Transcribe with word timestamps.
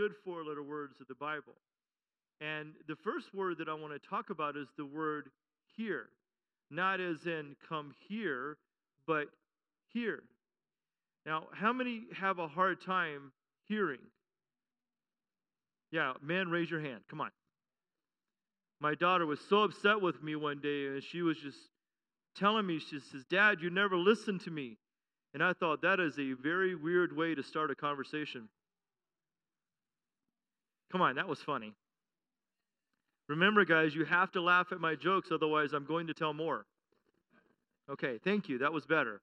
Good 0.00 0.14
four 0.24 0.42
letter 0.42 0.62
words 0.62 0.98
of 0.98 1.08
the 1.08 1.14
Bible. 1.14 1.52
And 2.40 2.72
the 2.88 2.96
first 2.96 3.34
word 3.34 3.58
that 3.58 3.68
I 3.68 3.74
want 3.74 3.92
to 3.92 4.08
talk 4.08 4.30
about 4.30 4.56
is 4.56 4.66
the 4.78 4.86
word 4.86 5.28
here. 5.76 6.06
Not 6.70 7.00
as 7.00 7.26
in 7.26 7.54
come 7.68 7.92
here, 8.08 8.56
but 9.06 9.26
here. 9.92 10.22
Now, 11.26 11.48
how 11.52 11.74
many 11.74 12.04
have 12.18 12.38
a 12.38 12.48
hard 12.48 12.82
time 12.82 13.32
hearing? 13.68 13.98
Yeah, 15.92 16.14
man, 16.22 16.48
raise 16.48 16.70
your 16.70 16.80
hand. 16.80 17.00
Come 17.10 17.20
on. 17.20 17.30
My 18.80 18.94
daughter 18.94 19.26
was 19.26 19.40
so 19.50 19.64
upset 19.64 20.00
with 20.00 20.22
me 20.22 20.34
one 20.34 20.60
day, 20.60 20.86
and 20.86 21.02
she 21.02 21.20
was 21.20 21.36
just 21.36 21.58
telling 22.34 22.66
me, 22.66 22.78
she 22.78 23.00
says, 23.00 23.26
Dad, 23.28 23.58
you 23.60 23.68
never 23.68 23.98
listen 23.98 24.38
to 24.38 24.50
me. 24.50 24.78
And 25.34 25.42
I 25.42 25.52
thought 25.52 25.82
that 25.82 26.00
is 26.00 26.18
a 26.18 26.32
very 26.32 26.74
weird 26.74 27.14
way 27.14 27.34
to 27.34 27.42
start 27.42 27.70
a 27.70 27.74
conversation. 27.74 28.48
Come 30.90 31.02
on, 31.02 31.16
that 31.16 31.28
was 31.28 31.40
funny. 31.40 31.74
Remember, 33.28 33.64
guys, 33.64 33.94
you 33.94 34.04
have 34.04 34.32
to 34.32 34.40
laugh 34.40 34.72
at 34.72 34.80
my 34.80 34.96
jokes, 34.96 35.28
otherwise, 35.32 35.72
I'm 35.72 35.84
going 35.84 36.08
to 36.08 36.14
tell 36.14 36.34
more. 36.34 36.66
Okay, 37.88 38.18
thank 38.24 38.48
you. 38.48 38.58
That 38.58 38.72
was 38.72 38.86
better. 38.86 39.20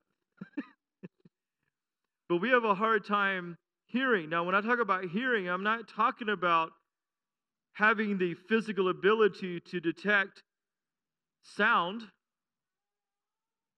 but 2.30 2.38
we 2.38 2.50
have 2.50 2.64
a 2.64 2.74
hard 2.76 3.06
time 3.06 3.58
hearing. 3.88 4.30
Now, 4.30 4.46
when 4.46 4.56
I 4.56 4.62
talk 4.62 4.80
about 4.80 5.06
hearing, 5.06 5.50
I'm 5.50 5.64
not 5.64 5.90
talking 5.90 6.30
about 6.30 6.72
having 7.74 8.18
the 8.18 8.34
physical 8.50 8.90
ability 8.90 9.60
to 9.60 9.80
detect 9.80 10.42
sound 11.44 12.02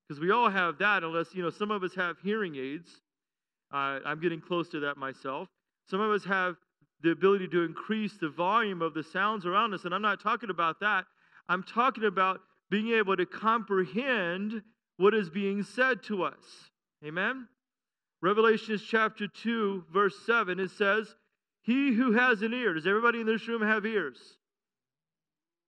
because 0.08 0.20
we 0.20 0.32
all 0.32 0.50
have 0.50 0.78
that 0.80 1.04
unless 1.04 1.28
you 1.36 1.44
know 1.44 1.50
some 1.50 1.70
of 1.70 1.84
us 1.84 1.94
have 1.94 2.16
hearing 2.24 2.56
aids 2.56 2.90
uh, 3.72 4.00
i'm 4.06 4.20
getting 4.20 4.42
close 4.42 4.70
to 4.70 4.80
that 4.80 4.98
myself 4.98 5.48
some 5.90 6.02
of 6.02 6.12
us 6.12 6.24
have 6.24 6.56
the 7.02 7.12
ability 7.12 7.48
to 7.50 7.64
increase 7.64 8.14
the 8.18 8.30
volume 8.30 8.82
of 8.82 8.94
the 8.94 9.04
sounds 9.04 9.46
around 9.46 9.74
us. 9.74 9.86
And 9.86 9.94
i'm 9.94 10.02
not 10.02 10.22
talking 10.22 10.50
about 10.50 10.80
that. 10.82 11.06
I'm 11.48 11.64
talking 11.64 12.06
about 12.06 12.42
being 12.70 12.90
able 12.94 13.16
to 13.18 13.26
comprehend 13.26 14.62
what 14.98 15.14
is 15.14 15.30
being 15.30 15.64
said 15.64 16.04
to 16.04 16.24
us. 16.24 16.70
Amen? 17.06 17.48
Revelations 18.22 18.84
chapter 18.84 19.28
2 19.28 19.86
verse 19.94 20.16
7 20.26 20.60
it 20.60 20.72
says 20.72 21.16
he 21.62 21.94
who 21.94 22.12
has 22.12 22.42
an 22.42 22.54
ear 22.54 22.74
does 22.74 22.86
everybody 22.86 23.22
in 23.22 23.26
this 23.26 23.48
room 23.48 23.62
have 23.62 23.86
ears? 23.86 24.18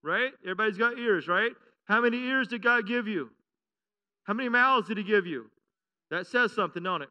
Right? 0.03 0.31
Everybody's 0.43 0.77
got 0.77 0.99
ears 0.99 1.27
right? 1.27 1.51
How 1.85 2.01
many 2.01 2.17
ears 2.17 2.49
did 2.49 2.61
god 2.61 2.87
give 2.87 3.07
you? 3.07 3.29
How 4.23 4.33
many 4.33 4.49
mouths 4.49 4.87
did 4.87 4.97
he 4.97 5.03
give 5.03 5.25
you? 5.25 5.49
That 6.09 6.27
says 6.27 6.51
something 6.51 6.85
on 6.85 7.01
it. 7.01 7.09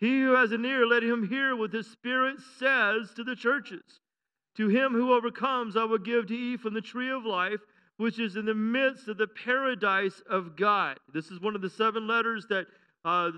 He 0.00 0.22
who 0.22 0.34
has 0.34 0.52
an 0.52 0.64
ear, 0.64 0.86
let 0.86 1.02
him 1.02 1.28
hear 1.28 1.54
what 1.54 1.72
the 1.72 1.84
Spirit 1.84 2.38
says 2.58 3.12
to 3.16 3.22
the 3.22 3.36
churches. 3.36 4.00
To 4.56 4.68
him 4.68 4.92
who 4.92 5.12
overcomes, 5.12 5.76
I 5.76 5.84
will 5.84 5.98
give 5.98 6.26
to 6.28 6.34
eat 6.34 6.60
from 6.60 6.74
the 6.74 6.80
tree 6.80 7.10
of 7.10 7.24
life, 7.24 7.60
which 7.98 8.18
is 8.18 8.36
in 8.36 8.46
the 8.46 8.54
midst 8.54 9.08
of 9.08 9.18
the 9.18 9.26
paradise 9.26 10.22
of 10.28 10.56
God. 10.56 10.98
This 11.12 11.30
is 11.30 11.40
one 11.40 11.54
of 11.54 11.60
the 11.60 11.68
seven 11.68 12.06
letters 12.06 12.46
that 12.48 12.66
uh, 13.04 13.30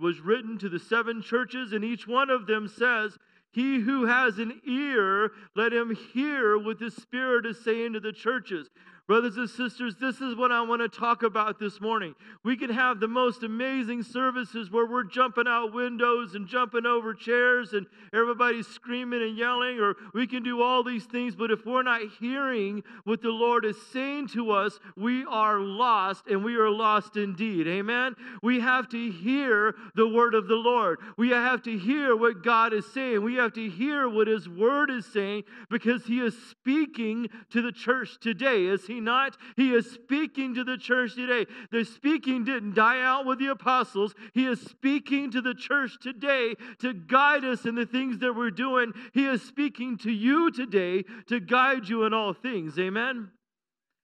was 0.00 0.20
written 0.20 0.58
to 0.58 0.68
the 0.68 0.78
seven 0.78 1.22
churches, 1.22 1.72
and 1.72 1.84
each 1.84 2.06
one 2.06 2.28
of 2.28 2.46
them 2.46 2.68
says, 2.68 3.16
He 3.52 3.80
who 3.80 4.04
has 4.04 4.38
an 4.38 4.60
ear, 4.66 5.30
let 5.56 5.72
him 5.72 5.96
hear 6.12 6.58
what 6.58 6.78
the 6.78 6.90
Spirit 6.90 7.46
is 7.46 7.64
saying 7.64 7.94
to 7.94 8.00
the 8.00 8.12
churches. 8.12 8.68
Brothers 9.10 9.38
and 9.38 9.50
sisters, 9.50 9.96
this 10.00 10.20
is 10.20 10.36
what 10.36 10.52
I 10.52 10.60
want 10.60 10.82
to 10.82 10.88
talk 10.88 11.24
about 11.24 11.58
this 11.58 11.80
morning. 11.80 12.14
We 12.44 12.56
can 12.56 12.70
have 12.70 13.00
the 13.00 13.08
most 13.08 13.42
amazing 13.42 14.04
services 14.04 14.70
where 14.70 14.86
we're 14.86 15.02
jumping 15.02 15.48
out 15.48 15.74
windows 15.74 16.36
and 16.36 16.46
jumping 16.46 16.86
over 16.86 17.12
chairs 17.12 17.72
and 17.72 17.86
everybody's 18.14 18.68
screaming 18.68 19.20
and 19.20 19.36
yelling, 19.36 19.80
or 19.80 19.96
we 20.14 20.28
can 20.28 20.44
do 20.44 20.62
all 20.62 20.84
these 20.84 21.06
things, 21.06 21.34
but 21.34 21.50
if 21.50 21.66
we're 21.66 21.82
not 21.82 22.02
hearing 22.20 22.84
what 23.02 23.20
the 23.20 23.30
Lord 23.30 23.64
is 23.64 23.74
saying 23.92 24.28
to 24.28 24.52
us, 24.52 24.78
we 24.96 25.24
are 25.24 25.58
lost 25.58 26.28
and 26.28 26.44
we 26.44 26.54
are 26.54 26.70
lost 26.70 27.16
indeed. 27.16 27.66
Amen? 27.66 28.14
We 28.44 28.60
have 28.60 28.88
to 28.90 29.10
hear 29.10 29.74
the 29.96 30.06
word 30.06 30.34
of 30.36 30.46
the 30.46 30.54
Lord. 30.54 31.00
We 31.16 31.30
have 31.30 31.64
to 31.64 31.76
hear 31.76 32.14
what 32.14 32.44
God 32.44 32.72
is 32.72 32.86
saying. 32.92 33.24
We 33.24 33.34
have 33.34 33.54
to 33.54 33.68
hear 33.68 34.08
what 34.08 34.28
His 34.28 34.48
word 34.48 34.88
is 34.88 35.04
saying 35.12 35.42
because 35.68 36.06
He 36.06 36.20
is 36.20 36.40
speaking 36.48 37.26
to 37.50 37.60
the 37.60 37.72
church 37.72 38.10
today. 38.20 38.66
Is 38.66 38.86
He 38.86 38.99
not? 39.00 39.36
He 39.56 39.72
is 39.72 39.90
speaking 39.90 40.54
to 40.54 40.64
the 40.64 40.76
church 40.76 41.14
today. 41.14 41.46
The 41.70 41.84
speaking 41.84 42.44
didn't 42.44 42.74
die 42.74 43.02
out 43.02 43.26
with 43.26 43.38
the 43.38 43.48
apostles. 43.48 44.14
He 44.34 44.46
is 44.46 44.60
speaking 44.60 45.30
to 45.32 45.40
the 45.40 45.54
church 45.54 45.98
today 46.00 46.54
to 46.80 46.92
guide 46.92 47.44
us 47.44 47.66
in 47.66 47.74
the 47.74 47.86
things 47.86 48.18
that 48.18 48.34
we're 48.34 48.50
doing. 48.50 48.92
He 49.12 49.26
is 49.26 49.42
speaking 49.42 49.98
to 49.98 50.10
you 50.10 50.50
today 50.50 51.04
to 51.28 51.40
guide 51.40 51.88
you 51.88 52.04
in 52.04 52.14
all 52.14 52.32
things. 52.32 52.78
Amen? 52.78 53.30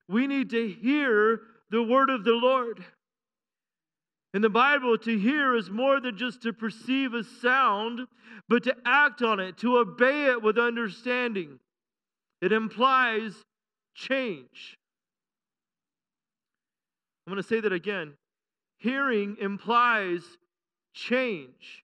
We 0.09 0.27
need 0.27 0.51
to 0.51 0.69
hear 0.69 1.41
the 1.71 1.83
word 1.83 2.11
of 2.11 2.25
the 2.25 2.33
Lord. 2.33 2.84
In 4.34 4.43
the 4.43 4.51
Bible, 4.51 4.99
to 4.99 5.19
hear 5.19 5.57
is 5.57 5.71
more 5.71 6.01
than 6.01 6.19
just 6.19 6.43
to 6.43 6.53
perceive 6.53 7.15
a 7.15 7.25
sound, 7.25 8.07
but 8.49 8.65
to 8.65 8.77
act 8.84 9.23
on 9.23 9.41
it, 9.41 9.57
to 9.59 9.78
obey 9.78 10.27
it 10.27 10.43
with 10.43 10.59
understanding. 10.59 11.59
It 12.43 12.53
implies 12.53 13.33
change. 13.95 14.77
I'm 17.27 17.33
going 17.33 17.43
to 17.43 17.49
say 17.49 17.61
that 17.61 17.73
again. 17.73 18.13
Hearing 18.79 19.37
implies 19.41 20.23
change. 20.95 21.83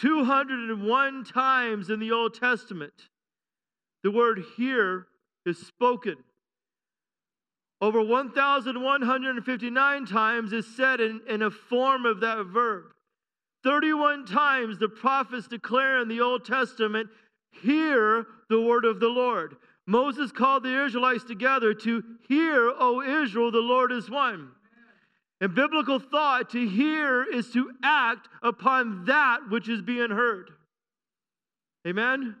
201 0.00 1.24
times 1.24 1.90
in 1.90 2.00
the 2.00 2.12
Old 2.12 2.34
Testament, 2.34 3.08
the 4.02 4.10
word 4.10 4.42
hear 4.56 5.06
is 5.46 5.58
spoken. 5.58 6.16
Over 7.80 8.02
1,159 8.02 10.06
times 10.06 10.52
is 10.52 10.66
said 10.76 11.00
in, 11.00 11.20
in 11.28 11.42
a 11.42 11.50
form 11.50 12.06
of 12.06 12.20
that 12.20 12.46
verb. 12.46 12.84
31 13.64 14.24
times 14.26 14.78
the 14.78 14.88
prophets 14.88 15.48
declare 15.48 16.00
in 16.00 16.06
the 16.08 16.20
Old 16.20 16.44
Testament, 16.44 17.08
hear 17.50 18.26
the 18.48 18.60
word 18.60 18.84
of 18.84 19.00
the 19.00 19.08
Lord. 19.08 19.56
Moses 19.86 20.30
called 20.30 20.62
the 20.62 20.84
Israelites 20.84 21.24
together 21.24 21.74
to 21.74 22.02
hear, 22.28 22.72
O 22.78 23.02
Israel, 23.22 23.50
the 23.50 23.58
Lord 23.58 23.90
is 23.92 24.08
one. 24.08 24.50
In 25.40 25.54
biblical 25.54 25.98
thought, 25.98 26.50
to 26.50 26.68
hear 26.68 27.24
is 27.24 27.50
to 27.50 27.72
act 27.82 28.28
upon 28.42 29.06
that 29.06 29.40
which 29.48 29.68
is 29.68 29.82
being 29.82 30.10
heard. 30.10 30.50
Amen? 31.86 32.36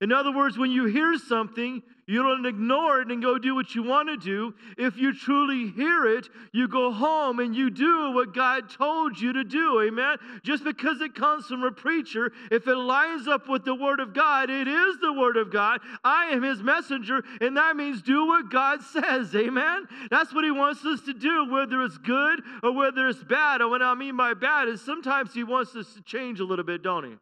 In 0.00 0.12
other 0.12 0.32
words, 0.32 0.56
when 0.56 0.70
you 0.70 0.86
hear 0.86 1.18
something, 1.18 1.82
you 2.10 2.24
don't 2.24 2.44
ignore 2.44 3.02
it 3.02 3.08
and 3.08 3.22
go 3.22 3.38
do 3.38 3.54
what 3.54 3.74
you 3.74 3.84
want 3.84 4.08
to 4.08 4.16
do. 4.16 4.52
If 4.76 4.96
you 4.96 5.14
truly 5.14 5.68
hear 5.70 6.06
it, 6.06 6.28
you 6.52 6.66
go 6.66 6.90
home 6.90 7.38
and 7.38 7.54
you 7.54 7.70
do 7.70 8.10
what 8.12 8.34
God 8.34 8.68
told 8.68 9.20
you 9.20 9.32
to 9.34 9.44
do. 9.44 9.82
Amen. 9.82 10.16
Just 10.42 10.64
because 10.64 11.00
it 11.02 11.14
comes 11.14 11.46
from 11.46 11.62
a 11.62 11.70
preacher, 11.70 12.32
if 12.50 12.66
it 12.66 12.74
lines 12.74 13.28
up 13.28 13.48
with 13.48 13.64
the 13.64 13.76
Word 13.76 14.00
of 14.00 14.12
God, 14.12 14.50
it 14.50 14.66
is 14.66 14.96
the 15.00 15.12
Word 15.12 15.36
of 15.36 15.52
God. 15.52 15.80
I 16.02 16.30
am 16.32 16.42
His 16.42 16.62
messenger, 16.62 17.22
and 17.40 17.56
that 17.56 17.76
means 17.76 18.02
do 18.02 18.26
what 18.26 18.50
God 18.50 18.80
says. 18.92 19.32
Amen. 19.36 19.86
That's 20.10 20.34
what 20.34 20.44
He 20.44 20.50
wants 20.50 20.84
us 20.84 21.02
to 21.02 21.12
do, 21.12 21.48
whether 21.52 21.82
it's 21.84 21.98
good 21.98 22.40
or 22.62 22.72
whether 22.72 23.06
it's 23.06 23.22
bad. 23.22 23.60
And 23.60 23.70
what 23.70 23.82
I 23.82 23.94
mean 23.94 24.16
by 24.16 24.34
bad 24.34 24.66
is 24.66 24.80
sometimes 24.80 25.32
He 25.32 25.44
wants 25.44 25.76
us 25.76 25.92
to 25.94 26.02
change 26.02 26.40
a 26.40 26.44
little 26.44 26.64
bit, 26.64 26.82
don't 26.82 27.04
He? 27.04 27.16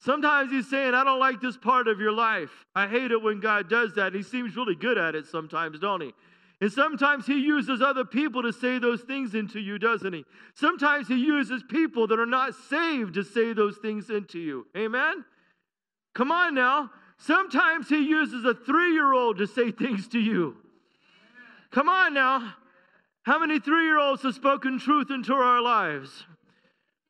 Sometimes 0.00 0.50
he's 0.50 0.68
saying, 0.68 0.94
I 0.94 1.04
don't 1.04 1.20
like 1.20 1.40
this 1.40 1.58
part 1.58 1.86
of 1.86 2.00
your 2.00 2.12
life. 2.12 2.50
I 2.74 2.88
hate 2.88 3.10
it 3.10 3.22
when 3.22 3.38
God 3.38 3.68
does 3.68 3.94
that. 3.94 4.08
And 4.08 4.16
He 4.16 4.22
seems 4.22 4.56
really 4.56 4.74
good 4.74 4.96
at 4.96 5.14
it 5.14 5.26
sometimes, 5.26 5.78
don't 5.78 6.00
he? 6.00 6.12
And 6.62 6.70
sometimes 6.70 7.26
he 7.26 7.40
uses 7.40 7.80
other 7.80 8.04
people 8.04 8.42
to 8.42 8.52
say 8.52 8.78
those 8.78 9.00
things 9.00 9.34
into 9.34 9.58
you, 9.58 9.78
doesn't 9.78 10.12
he? 10.12 10.26
Sometimes 10.54 11.08
he 11.08 11.16
uses 11.16 11.62
people 11.62 12.06
that 12.08 12.18
are 12.18 12.26
not 12.26 12.54
saved 12.68 13.14
to 13.14 13.24
say 13.24 13.54
those 13.54 13.78
things 13.78 14.10
into 14.10 14.38
you. 14.38 14.66
Amen? 14.76 15.24
Come 16.14 16.30
on 16.30 16.54
now. 16.54 16.90
Sometimes 17.16 17.88
he 17.88 18.06
uses 18.06 18.44
a 18.44 18.54
three 18.54 18.92
year 18.92 19.12
old 19.12 19.38
to 19.38 19.46
say 19.46 19.70
things 19.70 20.06
to 20.08 20.18
you. 20.18 20.56
Come 21.70 21.88
on 21.88 22.12
now. 22.12 22.54
How 23.22 23.38
many 23.38 23.58
three 23.58 23.84
year 23.84 23.98
olds 23.98 24.22
have 24.22 24.34
spoken 24.34 24.78
truth 24.78 25.10
into 25.10 25.32
our 25.32 25.62
lives? 25.62 26.24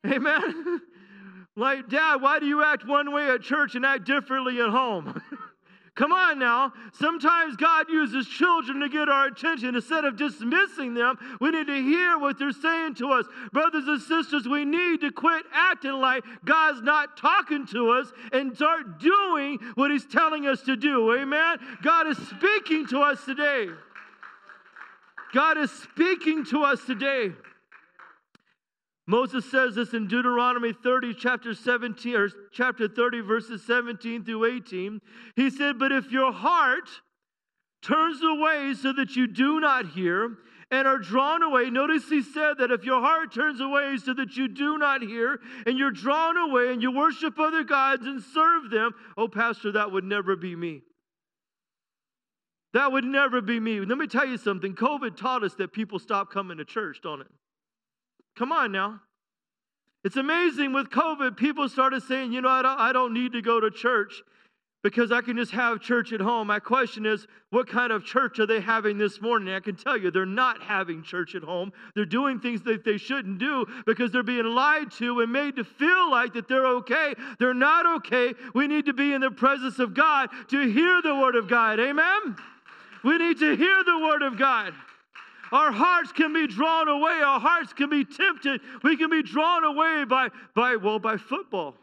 Amen. 0.05 0.81
like, 1.61 1.89
Dad, 1.89 2.21
why 2.21 2.39
do 2.39 2.47
you 2.47 2.63
act 2.63 2.87
one 2.87 3.13
way 3.13 3.29
at 3.29 3.41
church 3.41 3.75
and 3.75 3.85
act 3.85 4.05
differently 4.05 4.59
at 4.59 4.69
home? 4.69 5.21
Come 5.95 6.13
on 6.13 6.39
now. 6.39 6.73
Sometimes 6.93 7.55
God 7.57 7.87
uses 7.89 8.27
children 8.27 8.79
to 8.79 8.89
get 8.89 9.09
our 9.09 9.27
attention. 9.27 9.75
Instead 9.75 10.05
of 10.05 10.15
dismissing 10.15 10.95
them, 10.95 11.17
we 11.39 11.51
need 11.51 11.67
to 11.67 11.75
hear 11.75 12.17
what 12.17 12.39
they're 12.39 12.51
saying 12.51 12.95
to 12.95 13.09
us. 13.11 13.25
Brothers 13.51 13.87
and 13.87 14.01
sisters, 14.01 14.47
we 14.47 14.65
need 14.65 15.01
to 15.01 15.11
quit 15.11 15.43
acting 15.53 15.91
like 15.91 16.23
God's 16.45 16.81
not 16.81 17.17
talking 17.17 17.67
to 17.67 17.91
us 17.91 18.11
and 18.31 18.55
start 18.55 18.99
doing 18.99 19.59
what 19.75 19.91
He's 19.91 20.05
telling 20.05 20.47
us 20.47 20.61
to 20.63 20.75
do. 20.75 21.13
Amen? 21.13 21.57
God 21.83 22.07
is 22.07 22.17
speaking 22.17 22.87
to 22.87 23.01
us 23.01 23.23
today. 23.25 23.67
God 25.33 25.57
is 25.57 25.69
speaking 25.71 26.43
to 26.45 26.63
us 26.63 26.83
today. 26.85 27.33
Moses 29.07 29.49
says 29.49 29.75
this 29.75 29.93
in 29.93 30.07
Deuteronomy 30.07 30.73
30, 30.73 31.15
chapter 31.15 31.53
17, 31.53 32.15
or 32.15 32.29
chapter 32.51 32.87
30, 32.87 33.21
verses 33.21 33.63
17 33.65 34.23
through 34.23 34.45
18. 34.45 35.01
He 35.35 35.49
said, 35.49 35.79
But 35.79 35.91
if 35.91 36.11
your 36.11 36.31
heart 36.31 36.87
turns 37.81 38.21
away 38.23 38.73
so 38.79 38.93
that 38.93 39.15
you 39.15 39.25
do 39.27 39.59
not 39.59 39.87
hear 39.87 40.37
and 40.69 40.87
are 40.87 40.99
drawn 40.99 41.41
away, 41.41 41.71
notice 41.71 42.07
he 42.09 42.21
said 42.21 42.59
that 42.59 42.71
if 42.71 42.83
your 42.83 43.01
heart 43.01 43.33
turns 43.33 43.59
away 43.59 43.97
so 43.97 44.13
that 44.13 44.37
you 44.37 44.47
do 44.47 44.77
not 44.77 45.01
hear 45.01 45.39
and 45.65 45.79
you're 45.79 45.91
drawn 45.91 46.37
away 46.37 46.71
and 46.71 46.81
you 46.81 46.91
worship 46.91 47.39
other 47.39 47.63
gods 47.63 48.05
and 48.05 48.21
serve 48.21 48.69
them, 48.69 48.91
oh, 49.17 49.27
Pastor, 49.27 49.71
that 49.71 49.91
would 49.91 50.03
never 50.03 50.35
be 50.35 50.55
me. 50.55 50.83
That 52.73 52.91
would 52.91 53.03
never 53.03 53.41
be 53.41 53.59
me. 53.59 53.79
Let 53.81 53.97
me 53.97 54.07
tell 54.07 54.25
you 54.25 54.37
something. 54.37 54.75
COVID 54.75 55.17
taught 55.17 55.43
us 55.43 55.55
that 55.55 55.73
people 55.73 55.99
stop 55.99 56.31
coming 56.31 56.59
to 56.59 56.65
church, 56.65 56.99
don't 57.01 57.21
it? 57.21 57.27
Come 58.35 58.51
on 58.51 58.71
now. 58.71 59.01
It's 60.03 60.17
amazing 60.17 60.73
with 60.73 60.89
COVID, 60.89 61.37
people 61.37 61.69
started 61.69 62.01
saying, 62.03 62.33
you 62.33 62.41
know, 62.41 62.49
I 62.49 62.61
don't, 62.63 62.79
I 62.79 62.91
don't 62.91 63.13
need 63.13 63.33
to 63.33 63.41
go 63.41 63.59
to 63.59 63.69
church 63.69 64.23
because 64.83 65.11
I 65.11 65.21
can 65.21 65.37
just 65.37 65.51
have 65.51 65.79
church 65.79 66.11
at 66.11 66.21
home. 66.21 66.47
My 66.47 66.59
question 66.59 67.05
is, 67.05 67.27
what 67.51 67.67
kind 67.69 67.91
of 67.91 68.03
church 68.03 68.39
are 68.39 68.47
they 68.47 68.59
having 68.59 68.97
this 68.97 69.21
morning? 69.21 69.53
I 69.53 69.59
can 69.59 69.75
tell 69.75 69.95
you, 69.95 70.09
they're 70.09 70.25
not 70.25 70.63
having 70.63 71.03
church 71.03 71.35
at 71.35 71.43
home. 71.43 71.71
They're 71.93 72.05
doing 72.05 72.39
things 72.39 72.63
that 72.63 72.83
they 72.83 72.97
shouldn't 72.97 73.37
do 73.37 73.67
because 73.85 74.11
they're 74.11 74.23
being 74.23 74.45
lied 74.45 74.89
to 74.93 75.19
and 75.19 75.31
made 75.31 75.55
to 75.57 75.63
feel 75.63 76.09
like 76.09 76.33
that 76.33 76.47
they're 76.47 76.65
okay. 76.65 77.13
They're 77.37 77.53
not 77.53 77.85
okay. 77.97 78.33
We 78.55 78.67
need 78.67 78.85
to 78.85 78.93
be 78.93 79.13
in 79.13 79.21
the 79.21 79.29
presence 79.29 79.77
of 79.77 79.93
God 79.93 80.29
to 80.49 80.61
hear 80.67 81.01
the 81.03 81.15
word 81.15 81.35
of 81.35 81.47
God. 81.47 81.79
Amen? 81.79 82.35
We 83.03 83.19
need 83.19 83.37
to 83.39 83.55
hear 83.55 83.83
the 83.83 83.99
word 83.99 84.23
of 84.23 84.37
God. 84.37 84.73
Our 85.51 85.71
hearts 85.71 86.11
can 86.11 86.33
be 86.33 86.47
drawn 86.47 86.87
away. 86.87 87.21
Our 87.23 87.39
hearts 87.39 87.73
can 87.73 87.89
be 87.89 88.05
tempted. 88.05 88.61
We 88.83 88.95
can 88.95 89.09
be 89.09 89.21
drawn 89.21 89.63
away 89.63 90.05
by, 90.05 90.29
by 90.55 90.77
well, 90.77 90.99
by 90.99 91.17
football. 91.17 91.75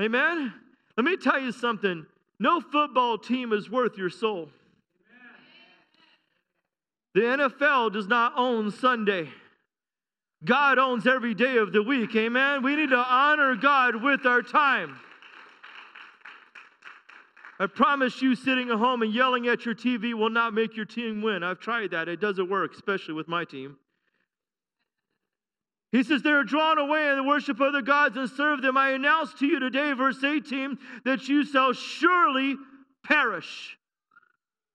Amen? 0.00 0.52
Let 0.96 1.04
me 1.04 1.16
tell 1.16 1.38
you 1.38 1.52
something. 1.52 2.06
No 2.38 2.60
football 2.60 3.18
team 3.18 3.52
is 3.52 3.70
worth 3.70 3.98
your 3.98 4.08
soul. 4.08 4.48
The 7.14 7.20
NFL 7.20 7.92
does 7.92 8.06
not 8.06 8.34
own 8.36 8.70
Sunday. 8.70 9.28
God 10.44 10.78
owns 10.78 11.06
every 11.06 11.34
day 11.34 11.58
of 11.58 11.72
the 11.72 11.82
week. 11.82 12.14
Amen? 12.16 12.62
We 12.62 12.76
need 12.76 12.90
to 12.90 12.96
honor 12.96 13.54
God 13.56 14.02
with 14.02 14.24
our 14.24 14.40
time. 14.42 14.96
I 17.60 17.66
promise 17.66 18.22
you, 18.22 18.34
sitting 18.34 18.70
at 18.70 18.78
home 18.78 19.02
and 19.02 19.12
yelling 19.12 19.46
at 19.46 19.66
your 19.66 19.74
TV 19.74 20.14
will 20.14 20.30
not 20.30 20.54
make 20.54 20.74
your 20.74 20.86
team 20.86 21.20
win. 21.20 21.42
I've 21.42 21.60
tried 21.60 21.90
that. 21.90 22.08
It 22.08 22.18
doesn't 22.18 22.48
work, 22.48 22.72
especially 22.72 23.12
with 23.12 23.28
my 23.28 23.44
team. 23.44 23.76
He 25.92 26.02
says, 26.02 26.22
They 26.22 26.30
are 26.30 26.42
drawn 26.42 26.78
away 26.78 27.10
in 27.10 27.16
the 27.16 27.22
worship 27.22 27.60
of 27.60 27.68
other 27.68 27.82
gods 27.82 28.16
and 28.16 28.30
serve 28.30 28.62
them. 28.62 28.78
I 28.78 28.92
announce 28.92 29.34
to 29.34 29.46
you 29.46 29.58
today, 29.58 29.92
verse 29.92 30.24
18, 30.24 30.78
that 31.04 31.28
you 31.28 31.44
shall 31.44 31.74
surely 31.74 32.56
perish. 33.04 33.76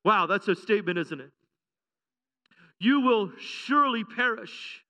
Wow, 0.03 0.27
that's 0.27 0.47
a 0.47 0.53
statement, 0.53 0.99
isn't 0.99 1.19
it? 1.19 1.31
You 2.79 3.01
will 3.01 3.31
surely 3.39 4.03
perish. 4.03 4.83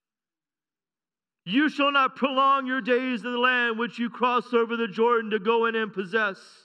You 1.46 1.70
shall 1.70 1.94
not 1.94 2.18
prolong 2.18 2.68
your 2.68 2.82
days 2.82 3.24
in 3.24 3.32
the 3.32 3.38
land 3.38 3.80
which 3.80 3.98
you 4.00 4.10
cross 4.10 4.54
over 4.54 4.76
the 4.76 4.90
Jordan 4.90 5.32
to 5.32 5.40
go 5.40 5.68
in 5.68 5.76
and 5.76 5.94
possess. 5.94 6.65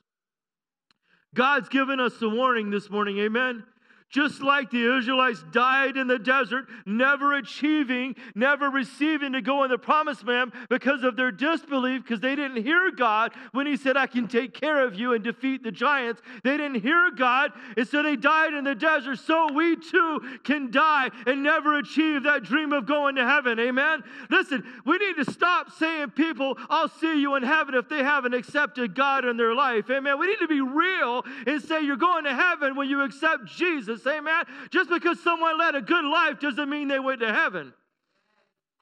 God's 1.34 1.68
given 1.68 2.00
us 2.00 2.20
a 2.22 2.28
warning 2.28 2.70
this 2.70 2.90
morning, 2.90 3.18
amen? 3.18 3.62
Just 4.10 4.42
like 4.42 4.70
the 4.70 4.98
Israelites 4.98 5.44
died 5.52 5.96
in 5.96 6.08
the 6.08 6.18
desert, 6.18 6.66
never 6.84 7.34
achieving, 7.34 8.16
never 8.34 8.68
receiving 8.68 9.32
to 9.32 9.40
go 9.40 9.62
in 9.62 9.70
the 9.70 9.78
promised 9.78 10.26
land 10.26 10.52
because 10.68 11.04
of 11.04 11.16
their 11.16 11.30
disbelief, 11.30 12.02
because 12.02 12.20
they 12.20 12.34
didn't 12.34 12.62
hear 12.62 12.90
God 12.90 13.32
when 13.52 13.66
He 13.66 13.76
said, 13.76 13.96
I 13.96 14.06
can 14.06 14.26
take 14.26 14.52
care 14.52 14.84
of 14.84 14.96
you 14.96 15.14
and 15.14 15.22
defeat 15.22 15.62
the 15.62 15.70
giants. 15.70 16.20
They 16.42 16.56
didn't 16.56 16.82
hear 16.82 17.10
God, 17.16 17.52
and 17.76 17.86
so 17.86 18.02
they 18.02 18.16
died 18.16 18.52
in 18.52 18.64
the 18.64 18.74
desert. 18.74 19.20
So 19.20 19.52
we 19.52 19.76
too 19.76 20.40
can 20.42 20.72
die 20.72 21.10
and 21.26 21.44
never 21.44 21.78
achieve 21.78 22.24
that 22.24 22.42
dream 22.42 22.72
of 22.72 22.86
going 22.86 23.14
to 23.14 23.26
heaven. 23.26 23.60
Amen? 23.60 24.02
Listen, 24.28 24.64
we 24.84 24.98
need 24.98 25.24
to 25.24 25.32
stop 25.32 25.70
saying, 25.70 26.10
people, 26.10 26.58
I'll 26.68 26.88
see 26.88 27.20
you 27.20 27.36
in 27.36 27.44
heaven 27.44 27.74
if 27.74 27.88
they 27.88 28.02
haven't 28.02 28.34
accepted 28.34 28.94
God 28.96 29.24
in 29.24 29.36
their 29.36 29.54
life. 29.54 29.88
Amen? 29.88 30.18
We 30.18 30.26
need 30.26 30.40
to 30.40 30.48
be 30.48 30.60
real 30.60 31.24
and 31.46 31.62
say, 31.62 31.82
You're 31.82 31.96
going 31.96 32.24
to 32.24 32.34
heaven 32.34 32.74
when 32.74 32.88
you 32.88 33.02
accept 33.02 33.46
Jesus. 33.46 33.99
Jesus. 34.00 34.12
Amen. 34.18 34.44
Just 34.70 34.90
because 34.90 35.22
someone 35.22 35.58
led 35.58 35.74
a 35.74 35.82
good 35.82 36.04
life 36.04 36.40
doesn't 36.40 36.68
mean 36.68 36.88
they 36.88 36.98
went 36.98 37.20
to 37.20 37.32
heaven. 37.32 37.72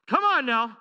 Come 0.07 0.25
on 0.25 0.47
now. 0.47 0.77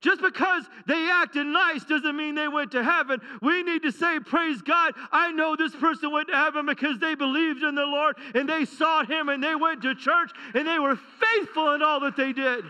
Just 0.00 0.20
because 0.20 0.64
they 0.86 1.08
acted 1.10 1.46
nice 1.46 1.82
doesn't 1.84 2.14
mean 2.14 2.34
they 2.34 2.48
went 2.48 2.72
to 2.72 2.84
heaven. 2.84 3.20
We 3.40 3.62
need 3.62 3.82
to 3.84 3.92
say, 3.92 4.20
Praise 4.20 4.60
God, 4.60 4.92
I 5.10 5.32
know 5.32 5.56
this 5.56 5.74
person 5.74 6.12
went 6.12 6.28
to 6.28 6.36
heaven 6.36 6.66
because 6.66 6.98
they 6.98 7.14
believed 7.14 7.62
in 7.62 7.74
the 7.74 7.86
Lord 7.86 8.16
and 8.34 8.46
they 8.46 8.66
sought 8.66 9.10
Him 9.10 9.30
and 9.30 9.42
they 9.42 9.54
went 9.54 9.80
to 9.82 9.94
church 9.94 10.30
and 10.54 10.68
they 10.68 10.78
were 10.78 10.96
faithful 10.96 11.72
in 11.72 11.82
all 11.82 12.00
that 12.00 12.16
they 12.16 12.34
did. 12.34 12.64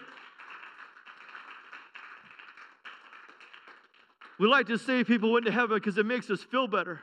We 4.39 4.47
like 4.47 4.67
to 4.67 4.79
say 4.79 5.03
people 5.03 5.33
went 5.33 5.47
to 5.47 5.53
heaven 5.53 5.77
because 5.77 5.99
it 5.99 6.07
makes 6.07 6.31
us 6.31 6.41
feel 6.43 6.69
better. 6.69 7.03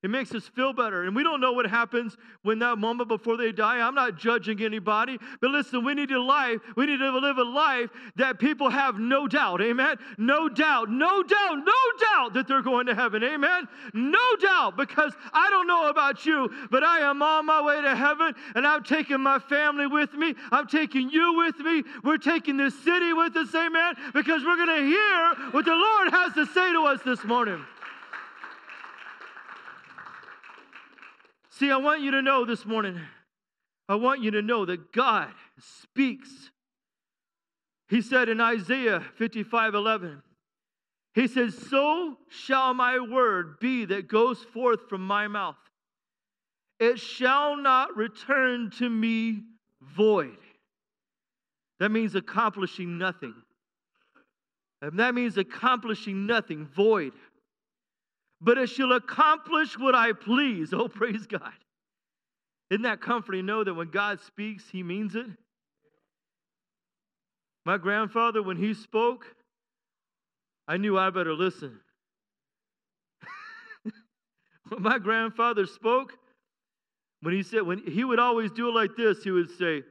It 0.00 0.10
makes 0.10 0.32
us 0.32 0.46
feel 0.46 0.72
better. 0.72 1.02
And 1.04 1.16
we 1.16 1.24
don't 1.24 1.40
know 1.40 1.52
what 1.52 1.66
happens 1.66 2.16
when 2.42 2.60
that 2.60 2.78
moment 2.78 3.08
before 3.08 3.36
they 3.36 3.50
die. 3.50 3.80
I'm 3.80 3.96
not 3.96 4.16
judging 4.16 4.62
anybody. 4.62 5.18
But 5.40 5.50
listen, 5.50 5.84
we 5.84 5.92
need 5.94 6.10
to 6.10 6.22
life. 6.22 6.60
We 6.76 6.86
need 6.86 6.98
to 6.98 7.18
live 7.18 7.38
a 7.38 7.42
life 7.42 7.90
that 8.14 8.38
people 8.38 8.70
have 8.70 9.00
no 9.00 9.26
doubt. 9.26 9.60
Amen. 9.60 9.96
No 10.16 10.48
doubt, 10.48 10.88
no 10.88 11.24
doubt, 11.24 11.56
no 11.56 11.72
doubt 12.00 12.34
that 12.34 12.46
they're 12.46 12.62
going 12.62 12.86
to 12.86 12.94
heaven. 12.94 13.24
Amen. 13.24 13.66
No 13.92 14.36
doubt. 14.40 14.76
Because 14.76 15.14
I 15.32 15.50
don't 15.50 15.66
know 15.66 15.88
about 15.88 16.24
you, 16.24 16.48
but 16.70 16.84
I 16.84 17.00
am 17.00 17.20
on 17.20 17.46
my 17.46 17.60
way 17.60 17.82
to 17.82 17.96
heaven 17.96 18.34
and 18.54 18.64
I'm 18.64 18.84
taking 18.84 19.20
my 19.20 19.40
family 19.40 19.88
with 19.88 20.14
me. 20.14 20.36
I'm 20.52 20.68
taking 20.68 21.10
you 21.10 21.34
with 21.38 21.58
me. 21.58 21.82
We're 22.04 22.18
taking 22.18 22.56
this 22.56 22.78
city 22.84 23.12
with 23.14 23.36
us. 23.36 23.52
Amen. 23.52 23.94
Because 24.14 24.44
we're 24.44 24.64
going 24.64 24.80
to 24.80 24.86
hear 24.86 25.50
what 25.50 25.64
the 25.64 25.74
Lord 25.74 26.10
has 26.12 26.34
to 26.34 26.46
say 26.46 26.72
to 26.72 26.82
us 26.82 27.00
this 27.02 27.24
morning. 27.24 27.64
See, 31.58 31.72
I 31.72 31.76
want 31.76 32.02
you 32.02 32.12
to 32.12 32.22
know 32.22 32.44
this 32.44 32.64
morning, 32.64 33.00
I 33.88 33.96
want 33.96 34.22
you 34.22 34.30
to 34.32 34.42
know 34.42 34.64
that 34.64 34.92
God 34.92 35.28
speaks. 35.58 36.28
He 37.88 38.00
said 38.00 38.28
in 38.28 38.40
Isaiah 38.40 39.02
55 39.16 39.74
11, 39.74 40.22
He 41.14 41.26
says, 41.26 41.58
So 41.68 42.16
shall 42.28 42.74
my 42.74 43.00
word 43.00 43.58
be 43.58 43.86
that 43.86 44.06
goes 44.06 44.40
forth 44.54 44.88
from 44.88 45.04
my 45.04 45.26
mouth. 45.26 45.56
It 46.78 47.00
shall 47.00 47.56
not 47.56 47.96
return 47.96 48.70
to 48.78 48.88
me 48.88 49.42
void. 49.82 50.38
That 51.80 51.90
means 51.90 52.14
accomplishing 52.14 52.98
nothing. 52.98 53.34
And 54.80 55.00
that 55.00 55.12
means 55.12 55.36
accomplishing 55.36 56.24
nothing, 56.24 56.66
void 56.66 57.14
but 58.40 58.58
it 58.58 58.68
shall 58.68 58.92
accomplish 58.92 59.78
what 59.78 59.94
I 59.94 60.12
please. 60.12 60.72
Oh, 60.78 60.88
praise 60.88 61.26
God. 61.26 61.52
Isn't 62.70 62.82
that 62.82 63.00
comforting 63.00 63.46
know 63.46 63.64
that 63.64 63.74
when 63.74 63.88
God 63.88 64.20
speaks, 64.20 64.64
he 64.70 64.82
means 64.82 65.14
it? 65.14 65.26
My 67.64 67.78
grandfather, 67.78 68.42
when 68.42 68.56
he 68.56 68.74
spoke, 68.74 69.24
I 70.66 70.76
knew 70.76 70.98
I 70.98 71.10
better 71.10 71.32
listen. 71.32 71.80
when 74.68 74.82
my 74.82 74.98
grandfather 74.98 75.66
spoke, 75.66 76.12
when 77.22 77.34
he 77.34 77.42
said, 77.42 77.62
when 77.62 77.78
he 77.78 78.04
would 78.04 78.18
always 78.18 78.50
do 78.52 78.68
it 78.68 78.72
like 78.72 78.96
this, 78.96 79.24
he 79.24 79.30
would 79.30 79.50
say, 79.58 79.82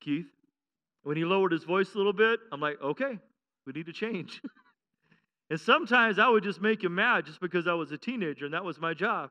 Keith, 0.00 0.26
when 1.04 1.16
he 1.16 1.24
lowered 1.24 1.52
his 1.52 1.64
voice 1.64 1.94
a 1.94 1.98
little 1.98 2.12
bit, 2.12 2.40
I'm 2.50 2.60
like, 2.60 2.80
okay, 2.82 3.18
we 3.66 3.72
need 3.72 3.86
to 3.86 3.92
change. 3.92 4.42
And 5.54 5.60
sometimes 5.60 6.18
I 6.18 6.28
would 6.28 6.42
just 6.42 6.60
make 6.60 6.82
him 6.82 6.96
mad 6.96 7.26
just 7.26 7.40
because 7.40 7.68
I 7.68 7.74
was 7.74 7.92
a 7.92 7.96
teenager 7.96 8.44
and 8.44 8.54
that 8.54 8.64
was 8.64 8.80
my 8.80 8.92
job. 8.92 9.30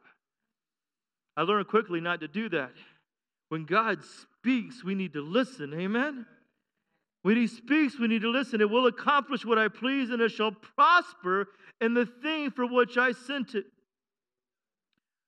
I 1.35 1.41
learned 1.41 1.67
quickly 1.67 1.99
not 1.99 2.21
to 2.21 2.29
do 2.29 2.47
that. 2.47 2.71
When 3.49 3.65
God 3.65 3.99
speaks, 4.21 4.85
we 4.85 4.95
need 4.95 5.11
to 5.15 5.21
listen. 5.21 5.73
Amen? 5.73 6.25
When 7.23 7.35
He 7.35 7.47
speaks, 7.47 7.99
we 7.99 8.07
need 8.07 8.21
to 8.21 8.29
listen. 8.29 8.61
It 8.61 8.69
will 8.69 8.87
accomplish 8.87 9.43
what 9.43 9.59
I 9.59 9.67
please, 9.67 10.11
and 10.11 10.21
it 10.21 10.29
shall 10.29 10.53
prosper 10.53 11.49
in 11.81 11.93
the 11.93 12.05
thing 12.05 12.51
for 12.51 12.65
which 12.65 12.97
I 12.97 13.11
sent 13.11 13.53
it. 13.53 13.65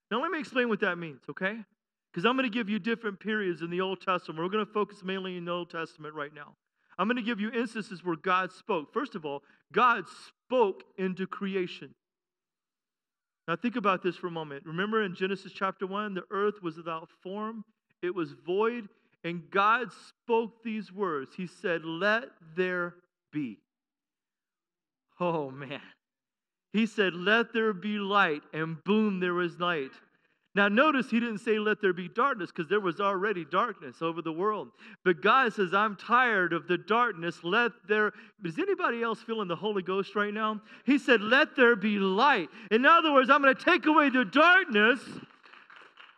Now, 0.09 0.21
let 0.21 0.31
me 0.31 0.39
explain 0.39 0.69
what 0.69 0.79
that 0.79 0.97
means, 0.97 1.19
okay? 1.29 1.57
Because 2.09 2.25
I'm 2.25 2.37
going 2.37 2.49
to 2.49 2.57
give 2.57 2.69
you 2.69 2.79
different 2.79 3.19
periods 3.19 3.61
in 3.61 3.69
the 3.69 3.81
Old 3.81 3.99
Testament. 3.99 4.39
We're 4.39 4.47
going 4.47 4.65
to 4.65 4.71
focus 4.71 5.03
mainly 5.03 5.35
in 5.35 5.43
the 5.43 5.51
Old 5.51 5.69
Testament 5.69 6.15
right 6.15 6.33
now. 6.33 6.55
I'm 6.97 7.07
going 7.07 7.17
to 7.17 7.21
give 7.21 7.39
you 7.39 7.51
instances 7.51 8.03
where 8.03 8.15
God 8.15 8.51
spoke. 8.51 8.93
First 8.93 9.15
of 9.15 9.25
all, 9.25 9.43
God 9.73 10.05
spoke 10.27 10.83
into 10.97 11.27
creation. 11.27 11.93
Now, 13.47 13.55
think 13.55 13.75
about 13.75 14.01
this 14.01 14.15
for 14.15 14.27
a 14.27 14.31
moment. 14.31 14.65
Remember 14.65 15.03
in 15.03 15.13
Genesis 15.13 15.51
chapter 15.51 15.85
1, 15.85 16.15
the 16.15 16.23
earth 16.31 16.61
was 16.63 16.77
without 16.77 17.09
form, 17.21 17.63
it 18.01 18.13
was 18.13 18.33
void, 18.45 18.87
and 19.23 19.49
God 19.49 19.89
spoke 20.07 20.63
these 20.63 20.91
words. 20.91 21.35
He 21.35 21.47
said, 21.47 21.83
Let 21.83 22.25
there 22.55 22.95
be. 23.31 23.59
Oh, 25.19 25.49
man. 25.49 25.81
He 26.73 26.85
said, 26.85 27.13
Let 27.13 27.53
there 27.53 27.73
be 27.73 27.97
light, 27.99 28.41
and 28.53 28.83
boom, 28.83 29.19
there 29.19 29.33
was 29.33 29.59
light. 29.59 29.91
Now, 30.55 30.69
notice 30.69 31.09
he 31.09 31.19
didn't 31.19 31.39
say, 31.39 31.59
Let 31.59 31.81
there 31.81 31.91
be 31.91 32.07
darkness, 32.07 32.49
because 32.49 32.69
there 32.69 32.79
was 32.79 33.01
already 33.01 33.43
darkness 33.43 34.01
over 34.01 34.21
the 34.21 34.31
world. 34.31 34.69
But 35.03 35.21
God 35.21 35.53
says, 35.53 35.73
I'm 35.73 35.97
tired 35.97 36.53
of 36.53 36.67
the 36.67 36.77
darkness. 36.77 37.43
Let 37.43 37.73
there. 37.87 38.13
Is 38.43 38.57
anybody 38.57 39.03
else 39.03 39.21
feeling 39.21 39.49
the 39.49 39.55
Holy 39.55 39.83
Ghost 39.83 40.15
right 40.15 40.33
now? 40.33 40.61
He 40.85 40.97
said, 40.97 41.21
Let 41.21 41.57
there 41.57 41.75
be 41.75 41.99
light. 41.99 42.47
In 42.71 42.85
other 42.85 43.11
words, 43.11 43.29
I'm 43.29 43.41
going 43.41 43.53
to 43.53 43.63
take 43.63 43.85
away 43.85 44.09
the 44.09 44.23
darkness. 44.23 45.01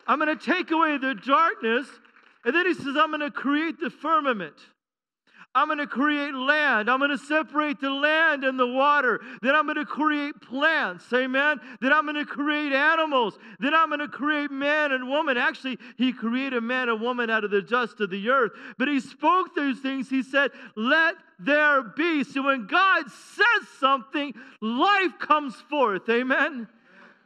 I'm 0.06 0.20
going 0.20 0.38
to 0.38 0.46
take 0.46 0.70
away 0.70 1.00
the 1.00 1.16
darkness. 1.16 1.88
And 2.46 2.56
then 2.56 2.68
he 2.68 2.76
says, 2.76 2.96
I'm 2.96 3.10
going 3.10 3.20
to 3.22 3.32
create 3.32 3.80
the 3.80 3.90
firmament. 3.90 4.56
I'm 5.58 5.66
going 5.66 5.80
to 5.80 5.88
create 5.88 6.36
land. 6.36 6.88
I'm 6.88 7.00
going 7.00 7.10
to 7.10 7.18
separate 7.18 7.82
the 7.82 7.90
land 7.90 8.44
and 8.44 8.60
the 8.60 8.68
water. 8.68 9.22
Then 9.42 9.56
I'm 9.56 9.66
going 9.66 9.78
to 9.78 9.88
create 9.88 10.40
plants. 10.40 11.12
Amen. 11.12 11.60
Then 11.82 11.92
I'm 11.92 12.06
going 12.06 12.24
to 12.24 12.28
create 12.28 12.74
animals. 12.74 13.40
Then 13.60 13.74
I'm 13.74 13.88
going 13.90 14.02
to 14.02 14.08
create 14.08 14.52
man 14.52 14.92
and 14.92 15.10
woman. 15.10 15.36
Actually, 15.36 15.80
he 15.98 16.14
created 16.14 16.62
man 16.62 16.90
and 16.90 17.02
woman 17.02 17.32
out 17.32 17.44
of 17.44 17.50
the 17.50 17.64
dust 17.64 18.00
of 18.02 18.12
the 18.12 18.30
earth. 18.30 18.52
But 18.78 18.88
he 18.88 19.00
spoke 19.00 19.56
those 19.56 19.80
things. 19.80 20.12
He 20.12 20.22
said, 20.22 20.52
Let 20.76 21.16
there 21.40 21.82
be. 21.82 22.24
So 22.24 22.44
when 22.44 22.68
God 22.68 23.06
says 23.10 23.68
something, 23.80 24.36
life 24.62 25.18
comes 25.18 25.56
forth. 25.72 26.08
Amen. 26.08 26.68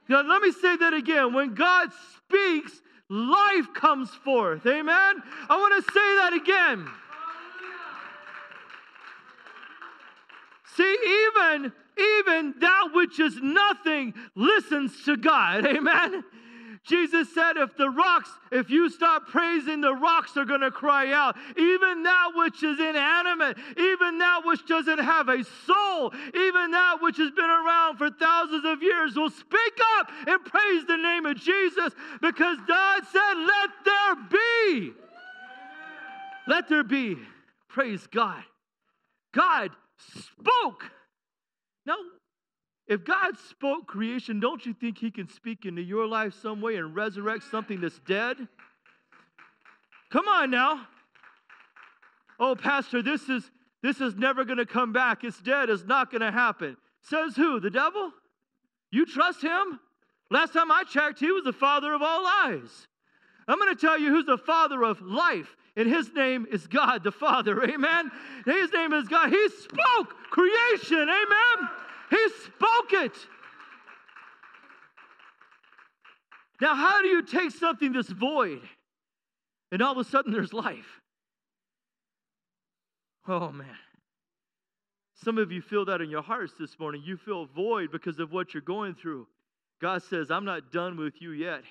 Now, 0.08 0.22
let 0.22 0.42
me 0.42 0.54
say 0.54 0.78
that 0.78 0.94
again. 0.94 1.34
When 1.34 1.54
God 1.54 1.90
speaks, 2.16 2.82
life 3.10 3.74
comes 3.74 4.10
forth. 4.24 4.66
Amen. 4.66 5.22
I 5.50 5.58
want 5.58 5.86
to 5.86 5.92
say 5.92 6.16
that 6.16 6.32
again. 6.34 6.88
See, 10.82 10.98
even 11.28 11.72
even 12.26 12.56
that 12.60 12.90
which 12.94 13.20
is 13.20 13.38
nothing 13.42 14.16
listens 14.34 15.04
to 15.04 15.16
God. 15.16 15.66
Amen. 15.68 16.24
Jesus 16.84 17.32
said, 17.36 17.58
if 17.58 17.78
the 17.78 17.90
rocks, 17.90 18.32
if 18.52 18.72
you 18.72 18.90
stop 18.90 19.28
praising, 19.28 19.82
the 19.82 19.94
rocks 19.94 20.36
are 20.36 20.46
going 20.46 20.62
to 20.62 20.72
cry 20.72 21.14
out. 21.14 21.38
Even 21.56 22.02
that 22.02 22.30
which 22.34 22.64
is 22.64 22.80
inanimate, 22.80 23.58
even 23.78 24.18
that 24.18 24.42
which 24.44 24.66
doesn't 24.66 24.98
have 24.98 25.30
a 25.30 25.44
soul, 25.68 26.12
even 26.34 26.72
that 26.72 26.98
which 27.02 27.18
has 27.18 27.30
been 27.32 27.46
around 27.46 27.98
for 27.98 28.10
thousands 28.10 28.66
of 28.66 28.82
years 28.82 29.16
will 29.16 29.30
speak 29.30 29.80
up 30.00 30.10
and 30.26 30.44
praise 30.44 30.86
the 30.88 30.98
name 30.98 31.28
of 31.28 31.38
Jesus 31.38 31.94
because 32.20 32.58
God 32.68 33.04
said, 33.12 33.34
let 33.36 33.70
there 33.86 34.16
be. 34.32 34.94
Let 36.48 36.68
there 36.68 36.84
be. 36.84 37.18
Praise 37.70 38.08
God. 38.08 38.44
God 39.34 39.70
spoke. 40.14 40.92
Now, 41.86 41.96
if 42.88 43.04
God 43.06 43.38
spoke 43.50 43.88
creation, 43.88 44.40
don't 44.40 44.66
you 44.66 44.74
think 44.74 44.98
He 44.98 45.12
can 45.12 45.30
speak 45.30 45.66
into 45.66 45.82
your 45.82 46.08
life 46.08 46.34
some 46.42 46.62
way 46.62 46.76
and 46.76 46.96
resurrect 46.96 47.44
something 47.50 47.82
that's 47.82 48.00
dead? 48.00 48.38
Come 50.12 50.28
on 50.28 50.52
now. 50.52 50.88
Oh, 52.40 52.56
Pastor, 52.56 53.02
this 53.02 53.30
is 53.30 53.50
this 53.82 54.00
is 54.00 54.16
never 54.16 54.46
to 54.58 54.66
come 54.66 54.94
back. 54.94 55.24
It's 55.24 55.40
dead. 55.42 55.70
It's 55.70 55.86
not 55.86 56.12
to 56.22 56.32
happen. 56.32 56.78
Says 57.02 57.36
who? 57.36 57.60
The 57.60 57.70
devil? 57.70 58.12
You 58.92 59.06
trust 59.06 59.42
him? 59.42 59.80
Last 60.30 60.54
time 60.54 60.72
I 60.72 60.84
checked, 60.84 61.20
he 61.20 61.32
was 61.32 61.44
the 61.44 61.54
father 61.54 61.94
of 61.94 62.02
all 62.02 62.24
lies. 62.24 62.88
I'm 63.48 63.58
going 63.58 63.76
to 63.76 63.80
tell 63.80 64.00
you 64.00 64.10
who's 64.10 64.26
the 64.26 64.38
father 64.38 64.84
of 64.84 65.02
life 65.02 65.56
and 65.76 65.88
his 65.88 66.14
name 66.14 66.46
is 66.52 66.68
God 66.68 67.04
the 67.04 67.12
Father. 67.12 67.64
Amen. 67.64 68.12
His 68.46 68.72
name 68.74 68.94
is 68.94 69.08
God. 69.08 69.30
He 69.30 69.50
spoke 69.50 70.14
creation. 70.30 71.00
Amen. 71.00 71.70
He 72.10 72.30
spoke 72.46 72.94
it. 72.94 73.16
Now, 76.60 76.76
how 76.76 77.02
do 77.02 77.08
you 77.08 77.24
take 77.24 77.52
something 77.52 77.94
that's 77.94 78.10
void 78.10 78.62
and 79.72 79.82
all 79.82 79.94
of 79.94 79.98
a 79.98 80.04
sudden 80.04 80.32
there's 80.32 80.54
life? 80.54 81.02
Oh, 83.28 83.52
man. 83.52 83.68
Some 85.24 85.38
of 85.38 85.52
you 85.52 85.62
feel 85.62 85.86
that 85.86 86.02
in 86.02 86.10
your 86.10 86.22
hearts 86.22 86.54
this 86.60 86.78
morning. 86.80 87.02
You 87.06 87.16
feel 87.16 87.46
void 87.46 87.92
because 87.92 88.20
of 88.20 88.32
what 88.32 88.54
you're 88.54 88.62
going 88.62 88.96
through. 88.96 89.28
God 89.82 90.04
says, 90.04 90.30
I'm 90.30 90.46
not 90.46 90.72
done 90.72 90.98
with 90.98 91.22
you 91.22 91.32
yet. 91.32 91.64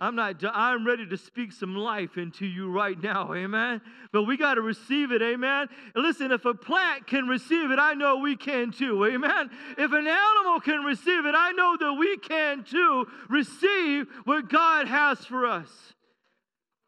I'm 0.00 0.14
not 0.14 0.42
I'm 0.44 0.86
ready 0.86 1.06
to 1.08 1.16
speak 1.16 1.50
some 1.50 1.74
life 1.74 2.18
into 2.18 2.46
you 2.46 2.70
right 2.70 3.00
now, 3.02 3.34
amen. 3.34 3.80
But 4.12 4.24
we 4.24 4.36
got 4.36 4.54
to 4.54 4.60
receive 4.60 5.10
it, 5.10 5.22
amen. 5.22 5.68
Listen, 5.96 6.30
if 6.30 6.44
a 6.44 6.54
plant 6.54 7.06
can 7.06 7.26
receive 7.26 7.72
it, 7.72 7.80
I 7.80 7.94
know 7.94 8.18
we 8.18 8.36
can 8.36 8.70
too, 8.70 9.04
amen. 9.04 9.50
If 9.76 9.92
an 9.92 10.06
animal 10.06 10.60
can 10.60 10.84
receive 10.84 11.26
it, 11.26 11.34
I 11.36 11.50
know 11.52 11.76
that 11.80 11.94
we 11.94 12.16
can 12.18 12.62
too 12.62 13.06
receive 13.28 14.06
what 14.24 14.48
God 14.48 14.86
has 14.86 15.24
for 15.24 15.46
us. 15.46 15.68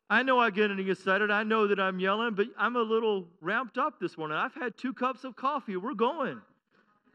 I 0.08 0.24
know 0.24 0.40
I 0.40 0.50
get 0.50 0.68
getting 0.68 0.88
excited. 0.88 1.30
I 1.30 1.44
know 1.44 1.68
that 1.68 1.78
I'm 1.78 2.00
yelling, 2.00 2.34
but 2.34 2.48
I'm 2.58 2.74
a 2.74 2.82
little 2.82 3.28
ramped 3.40 3.78
up 3.78 4.00
this 4.00 4.18
morning. 4.18 4.36
I've 4.36 4.54
had 4.54 4.76
two 4.76 4.92
cups 4.92 5.22
of 5.22 5.36
coffee. 5.36 5.76
We're 5.76 5.94
going. 5.94 6.40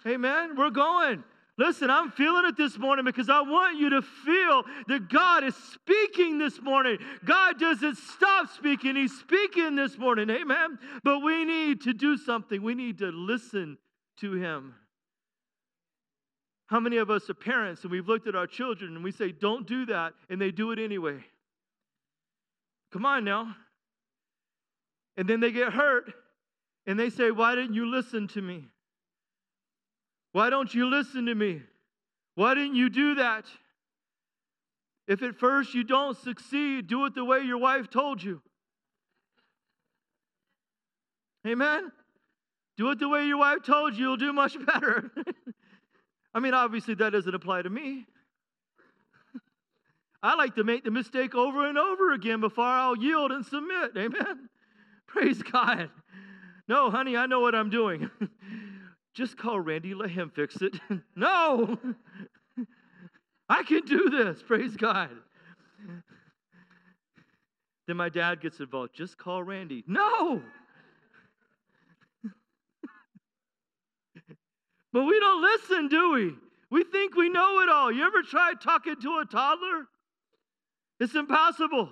Amen. 0.07 0.55
We're 0.57 0.69
going. 0.69 1.23
Listen, 1.57 1.89
I'm 1.89 2.11
feeling 2.11 2.45
it 2.45 2.57
this 2.57 2.77
morning 2.77 3.05
because 3.05 3.29
I 3.29 3.41
want 3.41 3.79
you 3.79 3.89
to 3.91 4.01
feel 4.01 4.63
that 4.87 5.09
God 5.09 5.45
is 5.45 5.55
speaking 5.55 6.37
this 6.37 6.61
morning. 6.61 6.97
God 7.23 7.57
doesn't 7.59 7.97
stop 7.97 8.49
speaking, 8.49 8.95
He's 8.97 9.17
speaking 9.17 9.75
this 9.75 9.97
morning. 9.97 10.29
Amen. 10.29 10.77
But 11.03 11.19
we 11.19 11.45
need 11.45 11.81
to 11.81 11.93
do 11.93 12.17
something, 12.17 12.61
we 12.61 12.75
need 12.75 12.97
to 12.97 13.09
listen 13.11 13.77
to 14.19 14.33
Him. 14.33 14.75
How 16.67 16.79
many 16.79 16.97
of 16.97 17.09
us 17.09 17.29
are 17.29 17.35
parents 17.35 17.83
and 17.83 17.91
we've 17.91 18.07
looked 18.07 18.27
at 18.27 18.35
our 18.35 18.47
children 18.47 18.95
and 18.95 19.03
we 19.03 19.11
say, 19.11 19.31
don't 19.31 19.67
do 19.67 19.85
that, 19.85 20.13
and 20.29 20.41
they 20.41 20.51
do 20.51 20.71
it 20.71 20.79
anyway? 20.79 21.23
Come 22.91 23.05
on 23.05 23.23
now. 23.23 23.55
And 25.15 25.27
then 25.27 25.39
they 25.39 25.51
get 25.51 25.73
hurt 25.73 26.11
and 26.85 26.99
they 26.99 27.09
say, 27.09 27.31
Why 27.31 27.55
didn't 27.55 27.75
you 27.75 27.85
listen 27.85 28.27
to 28.29 28.41
me? 28.41 28.65
Why 30.35 30.49
don't 30.49 30.73
you 30.73 30.89
listen 30.89 31.27
to 31.27 31.33
me? 31.33 31.61
Why 32.33 32.55
didn't 32.55 32.75
you 32.75 32.89
do 32.89 33.15
that? 33.15 33.45
If 35.07 35.23
at 35.23 35.37
first 35.37 35.73
you 35.73 35.85
don't 35.85 36.17
succeed, 36.17 36.87
do 36.87 37.05
it 37.05 37.15
the 37.15 37.23
way 37.23 37.39
your 37.39 37.57
wife 37.57 37.89
told 37.89 38.21
you. 38.21 38.41
Amen? 41.47 41.89
Do 42.75 42.91
it 42.91 42.99
the 42.99 43.07
way 43.07 43.25
your 43.25 43.37
wife 43.37 43.59
told 43.65 43.95
you, 43.95 44.07
you'll 44.07 44.17
do 44.17 44.33
much 44.33 44.57
better. 44.65 45.09
I 46.33 46.41
mean, 46.41 46.53
obviously, 46.53 46.95
that 46.95 47.11
doesn't 47.11 47.33
apply 47.33 47.61
to 47.61 47.69
me. 47.69 48.05
I 50.21 50.35
like 50.35 50.55
to 50.55 50.65
make 50.65 50.83
the 50.83 50.91
mistake 50.91 51.33
over 51.33 51.65
and 51.65 51.77
over 51.77 52.11
again 52.11 52.41
before 52.41 52.65
I'll 52.65 52.97
yield 52.97 53.31
and 53.31 53.45
submit. 53.45 53.91
Amen? 53.95 54.49
Praise 55.07 55.41
God. 55.41 55.89
No, 56.67 56.91
honey, 56.91 57.15
I 57.15 57.25
know 57.25 57.39
what 57.39 57.55
I'm 57.55 57.69
doing. 57.69 58.09
just 59.15 59.37
call 59.37 59.59
Randy, 59.59 59.93
let 59.93 60.09
him 60.11 60.29
fix 60.35 60.61
it. 60.61 60.75
no, 61.15 61.79
I 63.49 63.63
can 63.63 63.85
do 63.85 64.09
this. 64.09 64.43
Praise 64.45 64.75
God. 64.75 65.09
Then 67.87 67.97
my 67.97 68.09
dad 68.09 68.41
gets 68.41 68.59
involved. 68.59 68.93
Just 68.93 69.17
call 69.17 69.41
Randy. 69.43 69.83
No. 69.87 70.41
but 74.91 75.03
we 75.03 75.19
don't 75.19 75.41
listen, 75.41 75.87
do 75.87 76.11
we? 76.11 76.33
We 76.71 76.83
think 76.83 77.15
we 77.15 77.29
know 77.29 77.61
it 77.61 77.69
all. 77.69 77.91
You 77.91 78.03
ever 78.05 78.23
tried 78.23 78.59
talking 78.59 78.99
to 79.01 79.19
a 79.19 79.25
toddler? 79.25 79.85
It's 80.99 81.15
impossible 81.15 81.89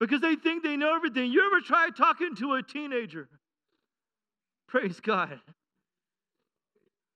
because 0.00 0.20
they 0.20 0.34
think 0.34 0.62
they 0.62 0.76
know 0.76 0.94
everything. 0.94 1.30
You 1.30 1.46
ever 1.46 1.60
tried 1.60 1.96
talking 1.96 2.34
to 2.36 2.54
a 2.54 2.62
teenager? 2.62 3.28
Praise 4.66 4.98
God. 5.00 5.40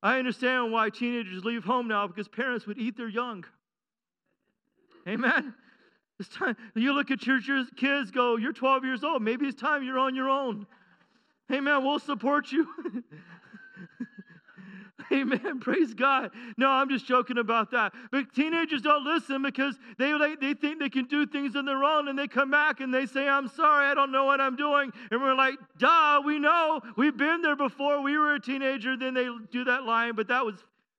I 0.05 0.19
understand 0.19 0.71
why 0.71 0.91
teenagers 0.91 1.47
leave 1.47 1.65
home 1.65 1.89
now 1.89 2.07
because 2.07 2.29
parents 2.29 2.67
would 2.67 2.77
eat 2.77 2.95
their 2.95 3.09
young. 3.09 3.47
Amen. 5.09 5.55
It's 6.21 6.29
time. 6.29 6.59
You 6.75 6.93
look 6.93 7.11
at 7.11 7.27
your 7.27 7.41
kids, 7.77 8.11
go, 8.11 8.37
You're 8.37 8.53
12 8.53 8.85
years 8.85 9.03
old. 9.03 9.23
Maybe 9.23 9.47
it's 9.47 9.59
time 9.61 9.83
you're 9.83 9.99
on 9.99 10.15
your 10.15 10.29
own. 10.29 10.67
Man, 11.49 11.65
we'll 11.83 11.99
support 11.99 12.53
you. 12.53 12.69
Amen. 15.15 15.59
Praise 15.61 15.95
God. 15.95 16.31
No, 16.57 16.69
I'm 16.69 16.89
just 16.89 17.07
joking 17.07 17.39
about 17.39 17.71
that. 17.71 17.93
But 18.11 18.35
teenagers 18.35 18.83
don't 18.83 19.05
listen 19.05 19.43
because 19.43 19.79
they, 19.99 20.13
they 20.41 20.55
think 20.55 20.81
they 20.81 20.89
can 20.89 21.07
do 21.07 21.27
things 21.27 21.57
on 21.57 21.65
their 21.65 21.85
own 21.85 22.09
and 22.09 22.19
they 22.19 22.27
come 22.27 22.51
back 22.51 22.81
and 22.81 22.93
they 22.93 23.07
say, 23.07 23.29
I'm 23.29 23.49
sorry, 23.49 23.87
I 23.87 23.95
don't 23.95 24.13
know 24.13 24.25
what 24.25 24.41
I'm 24.41 24.57
doing. 24.57 24.93
And 25.11 25.23
we're 25.23 25.35
like, 25.35 25.55
duh, 25.79 26.21
we 26.25 26.39
know. 26.39 26.81
We've 26.97 27.17
been 27.17 27.43
there 27.43 27.57
before. 27.57 28.03
We 28.03 28.19
were 28.19 28.35
a 28.35 28.41
teenager. 28.41 28.97
Then 28.97 29.15
they 29.15 29.29
do 29.51 29.65
that 29.65 29.85
line, 29.85 30.15
but 30.15 30.29
that 30.29 30.45
was 30.45 30.57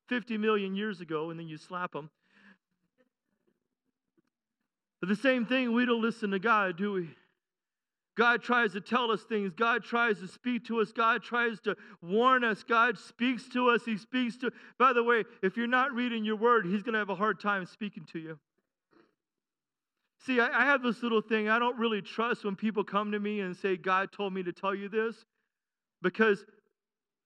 50 0.07 0.37
million 0.37 0.75
years 0.75 1.01
ago, 1.01 1.29
and 1.29 1.39
then 1.39 1.47
you 1.47 1.57
slap 1.57 1.93
them. 1.93 2.09
But 4.99 5.09
the 5.09 5.15
same 5.15 5.45
thing, 5.45 5.73
we 5.73 5.85
don't 5.85 6.01
listen 6.01 6.31
to 6.31 6.39
God, 6.39 6.77
do 6.77 6.93
we? 6.93 7.09
God 8.15 8.41
tries 8.41 8.71
to 8.73 8.81
tell 8.81 9.11
us 9.11 9.23
things. 9.23 9.53
God 9.53 9.83
tries 9.83 10.19
to 10.19 10.27
speak 10.27 10.65
to 10.65 10.79
us. 10.79 10.93
God 10.93 11.21
tries 11.21 11.59
to 11.61 11.75
warn 12.01 12.43
us. 12.45 12.63
God 12.63 12.97
speaks 12.97 13.49
to 13.49 13.69
us. 13.69 13.83
He 13.83 13.97
speaks 13.97 14.37
to. 14.37 14.51
By 14.79 14.93
the 14.93 15.03
way, 15.03 15.25
if 15.43 15.57
you're 15.57 15.67
not 15.67 15.91
reading 15.91 16.23
your 16.23 16.37
word, 16.37 16.65
He's 16.65 16.81
going 16.81 16.93
to 16.93 16.99
have 16.99 17.09
a 17.09 17.15
hard 17.15 17.41
time 17.41 17.65
speaking 17.65 18.05
to 18.13 18.19
you. 18.19 18.39
See, 20.25 20.39
I, 20.39 20.61
I 20.61 20.65
have 20.65 20.81
this 20.81 21.03
little 21.03 21.21
thing. 21.21 21.49
I 21.49 21.59
don't 21.59 21.77
really 21.77 22.01
trust 22.01 22.45
when 22.45 22.55
people 22.55 22.83
come 22.83 23.11
to 23.11 23.19
me 23.19 23.41
and 23.41 23.55
say, 23.55 23.75
God 23.75 24.11
told 24.13 24.33
me 24.33 24.43
to 24.43 24.53
tell 24.53 24.73
you 24.73 24.87
this, 24.87 25.25
because 26.01 26.45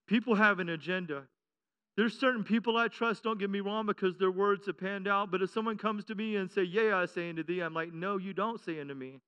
people 0.08 0.36
have 0.36 0.60
an 0.60 0.70
agenda. 0.70 1.24
There's 1.98 2.18
certain 2.18 2.44
people 2.44 2.78
I 2.78 2.88
trust, 2.88 3.24
don't 3.24 3.40
get 3.40 3.50
me 3.50 3.60
wrong, 3.60 3.86
because 3.86 4.18
their 4.18 4.32
words 4.32 4.66
have 4.66 4.78
panned 4.78 5.08
out. 5.08 5.32
But 5.32 5.42
if 5.42 5.52
someone 5.52 5.78
comes 5.78 6.04
to 6.06 6.16
me 6.16 6.38
and 6.38 6.50
say, 6.50 6.64
Yeah, 6.64 6.98
I 6.98 7.06
say 7.06 7.30
unto 7.30 7.44
thee, 7.44 7.60
I'm 7.60 7.74
like, 7.74 7.94
No, 7.94 8.18
you 8.18 8.34
don't 8.34 8.60
say 8.60 8.80
unto 8.80 8.96
me. 8.96 9.20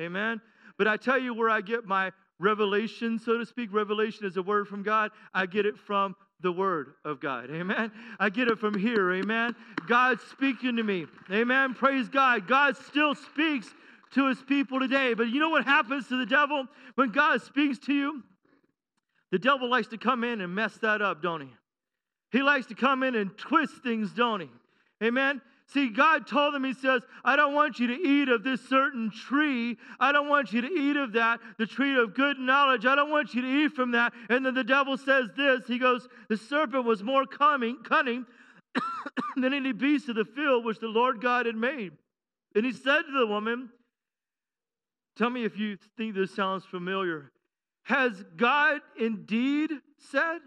Amen. 0.00 0.40
But 0.78 0.88
I 0.88 0.96
tell 0.96 1.18
you 1.18 1.34
where 1.34 1.50
I 1.50 1.60
get 1.60 1.84
my 1.84 2.12
revelation, 2.38 3.18
so 3.18 3.38
to 3.38 3.46
speak. 3.46 3.72
Revelation 3.72 4.26
is 4.26 4.36
a 4.36 4.42
word 4.42 4.68
from 4.68 4.82
God. 4.82 5.10
I 5.32 5.46
get 5.46 5.66
it 5.66 5.78
from 5.78 6.16
the 6.40 6.52
word 6.52 6.94
of 7.04 7.20
God. 7.20 7.50
Amen. 7.50 7.92
I 8.18 8.28
get 8.28 8.48
it 8.48 8.58
from 8.58 8.76
here. 8.76 9.12
Amen. 9.12 9.54
God's 9.86 10.22
speaking 10.24 10.76
to 10.76 10.82
me. 10.82 11.06
Amen. 11.30 11.74
Praise 11.74 12.08
God. 12.08 12.48
God 12.48 12.76
still 12.76 13.14
speaks 13.14 13.68
to 14.14 14.28
his 14.28 14.42
people 14.42 14.80
today. 14.80 15.14
But 15.14 15.28
you 15.28 15.40
know 15.40 15.50
what 15.50 15.64
happens 15.64 16.08
to 16.08 16.18
the 16.18 16.26
devil 16.26 16.66
when 16.96 17.10
God 17.10 17.42
speaks 17.42 17.78
to 17.86 17.94
you? 17.94 18.22
The 19.30 19.38
devil 19.38 19.70
likes 19.70 19.88
to 19.88 19.98
come 19.98 20.24
in 20.24 20.40
and 20.40 20.54
mess 20.54 20.76
that 20.82 21.00
up, 21.00 21.22
don't 21.22 21.40
he? 21.40 21.48
He 22.32 22.42
likes 22.42 22.66
to 22.66 22.74
come 22.74 23.02
in 23.02 23.14
and 23.14 23.36
twist 23.38 23.74
things, 23.82 24.10
don't 24.12 24.40
he? 24.40 24.50
Amen. 25.02 25.40
See, 25.68 25.88
God 25.88 26.26
told 26.26 26.54
them, 26.54 26.64
He 26.64 26.74
says, 26.74 27.02
I 27.24 27.36
don't 27.36 27.54
want 27.54 27.78
you 27.78 27.86
to 27.86 27.94
eat 27.94 28.28
of 28.28 28.42
this 28.42 28.60
certain 28.68 29.10
tree. 29.10 29.78
I 29.98 30.12
don't 30.12 30.28
want 30.28 30.52
you 30.52 30.60
to 30.60 30.68
eat 30.68 30.96
of 30.96 31.12
that, 31.12 31.40
the 31.58 31.66
tree 31.66 31.96
of 31.96 32.14
good 32.14 32.38
knowledge. 32.38 32.84
I 32.84 32.94
don't 32.94 33.10
want 33.10 33.34
you 33.34 33.42
to 33.42 33.64
eat 33.64 33.72
from 33.72 33.92
that. 33.92 34.12
And 34.28 34.44
then 34.44 34.54
the 34.54 34.64
devil 34.64 34.96
says 34.96 35.28
this 35.36 35.66
He 35.66 35.78
goes, 35.78 36.08
The 36.28 36.36
serpent 36.36 36.84
was 36.84 37.02
more 37.02 37.26
cunning, 37.26 37.78
cunning 37.84 38.26
than 39.36 39.54
any 39.54 39.72
beast 39.72 40.08
of 40.08 40.16
the 40.16 40.24
field 40.24 40.64
which 40.64 40.78
the 40.78 40.88
Lord 40.88 41.20
God 41.20 41.46
had 41.46 41.56
made. 41.56 41.92
And 42.54 42.66
he 42.66 42.72
said 42.72 43.02
to 43.02 43.18
the 43.18 43.26
woman, 43.26 43.70
Tell 45.16 45.30
me 45.30 45.44
if 45.44 45.58
you 45.58 45.76
think 45.96 46.14
this 46.14 46.34
sounds 46.34 46.64
familiar. 46.64 47.30
Has 47.84 48.24
God 48.36 48.80
indeed 48.98 49.70
said? 50.10 50.38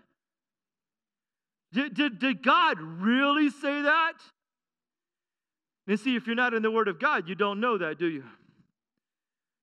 Did, 1.73 1.93
did, 1.93 2.19
did 2.19 2.41
God 2.41 2.79
really 2.79 3.49
say 3.49 3.81
that? 3.81 4.13
And 5.87 5.99
see, 5.99 6.15
if 6.15 6.25
you're 6.25 6.35
not 6.35 6.53
in 6.53 6.61
the 6.61 6.71
Word 6.71 6.87
of 6.87 6.99
God, 6.99 7.29
you 7.29 7.35
don't 7.35 7.59
know 7.59 7.77
that, 7.77 7.99
do 7.99 8.07
you? 8.07 8.23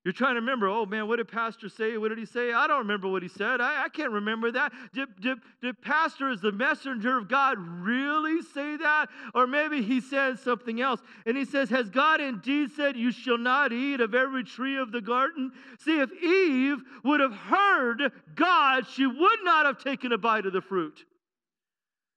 You're 0.03 0.11
trying 0.11 0.35
to 0.35 0.41
remember, 0.41 0.67
oh 0.67 0.85
man, 0.85 1.07
what 1.07 1.15
did 1.15 1.29
Pastor 1.29 1.69
say? 1.69 1.95
What 1.95 2.09
did 2.09 2.17
he 2.17 2.25
say? 2.25 2.51
I 2.51 2.67
don't 2.67 2.79
remember 2.79 3.07
what 3.07 3.23
he 3.23 3.29
said. 3.29 3.61
I, 3.61 3.85
I 3.85 3.89
can't 3.89 4.11
remember 4.11 4.51
that. 4.51 4.73
Did, 4.91 5.07
did, 5.21 5.37
did 5.61 5.81
Pastor, 5.81 6.29
as 6.29 6.41
the 6.41 6.51
messenger 6.51 7.17
of 7.17 7.29
God, 7.29 7.57
really 7.57 8.41
say 8.41 8.75
that? 8.75 9.07
Or 9.33 9.47
maybe 9.47 9.81
he 9.81 10.01
said 10.01 10.39
something 10.39 10.81
else. 10.81 10.99
And 11.25 11.37
he 11.37 11.45
says, 11.45 11.69
Has 11.69 11.89
God 11.89 12.19
indeed 12.19 12.71
said, 12.75 12.97
You 12.97 13.13
shall 13.13 13.37
not 13.37 13.71
eat 13.71 14.01
of 14.01 14.13
every 14.13 14.43
tree 14.43 14.77
of 14.77 14.91
the 14.91 14.99
garden? 14.99 15.53
See, 15.79 16.01
if 16.01 16.11
Eve 16.21 16.83
would 17.05 17.21
have 17.21 17.33
heard 17.33 18.11
God, 18.35 18.85
she 18.87 19.07
would 19.07 19.39
not 19.43 19.65
have 19.65 19.77
taken 19.77 20.11
a 20.11 20.17
bite 20.17 20.45
of 20.45 20.51
the 20.51 20.61
fruit. 20.61 21.05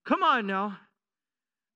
Come 0.04 0.24
on 0.24 0.48
now. 0.48 0.76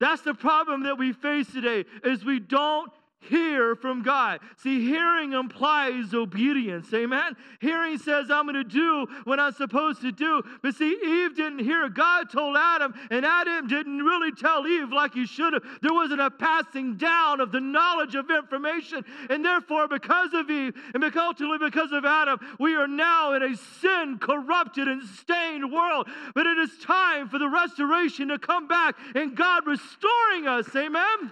That's 0.01 0.23
the 0.23 0.35
problem 0.35 0.85
that 0.85 0.99
we 0.99 1.13
face 1.13 1.53
today 1.53 1.85
is 2.03 2.25
we 2.25 2.41
don't 2.41 2.91
hear 3.21 3.75
from 3.77 4.03
God. 4.03 4.41
See, 4.57 4.85
hearing 4.85 5.33
implies 5.33 6.15
obedience. 6.15 6.93
Amen. 6.93 7.37
Hearing 7.61 7.99
says, 7.99 8.31
I'm 8.31 8.45
going 8.45 8.55
to 8.55 8.65
do 8.65 9.07
what 9.25 9.39
I'm 9.39 9.53
supposed 9.53 10.01
to 10.03 10.13
do. 10.13 10.43
But 10.63 10.75
see, 10.75 10.97
Eve 11.05 11.37
didn't 11.37 11.61
hear. 11.61 11.89
God 11.89 12.31
told 12.31 12.57
Adam, 12.57 12.95
and 13.11 13.25
Adam 13.25 13.67
didn't 13.67 13.99
really 13.99 14.33
tell 14.33 14.67
Eve 14.67 14.91
like 14.93 15.15
he 15.15 15.27
should 15.27 15.53
have. 15.53 15.63
There 15.83 15.93
wasn't 15.93 16.21
a 16.21 16.31
passing 16.31 16.97
down 16.97 17.41
of 17.41 17.53
the 17.53 17.61
knowledge 17.61 18.15
of 18.15 18.31
information. 18.31 19.05
And 19.29 19.45
therefore, 19.45 19.87
because 19.87 20.33
of 20.33 20.51
Eve, 20.51 20.75
and 20.95 21.05
ultimately 21.17 21.59
because 21.59 21.93
of 21.93 22.05
Adam, 22.05 22.39
we 22.59 22.75
are 22.75 22.89
now 22.89 23.35
in 23.35 23.43
a 23.43 23.57
sin 23.57 24.19
corrupted 24.19 24.89
and 24.89 25.03
stained 25.03 25.71
world. 25.71 26.09
But 26.35 26.47
it 26.47 26.59
is 26.59 26.71
time 26.83 27.29
for 27.29 27.39
the 27.39 27.49
restoration 27.49 28.29
to 28.29 28.39
come 28.39 28.67
back 28.67 28.97
and 29.15 29.37
God 29.37 29.67
restoring 29.67 30.47
us. 30.47 30.75
Amen. 30.75 31.31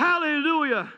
Hallelujah. 0.00 0.90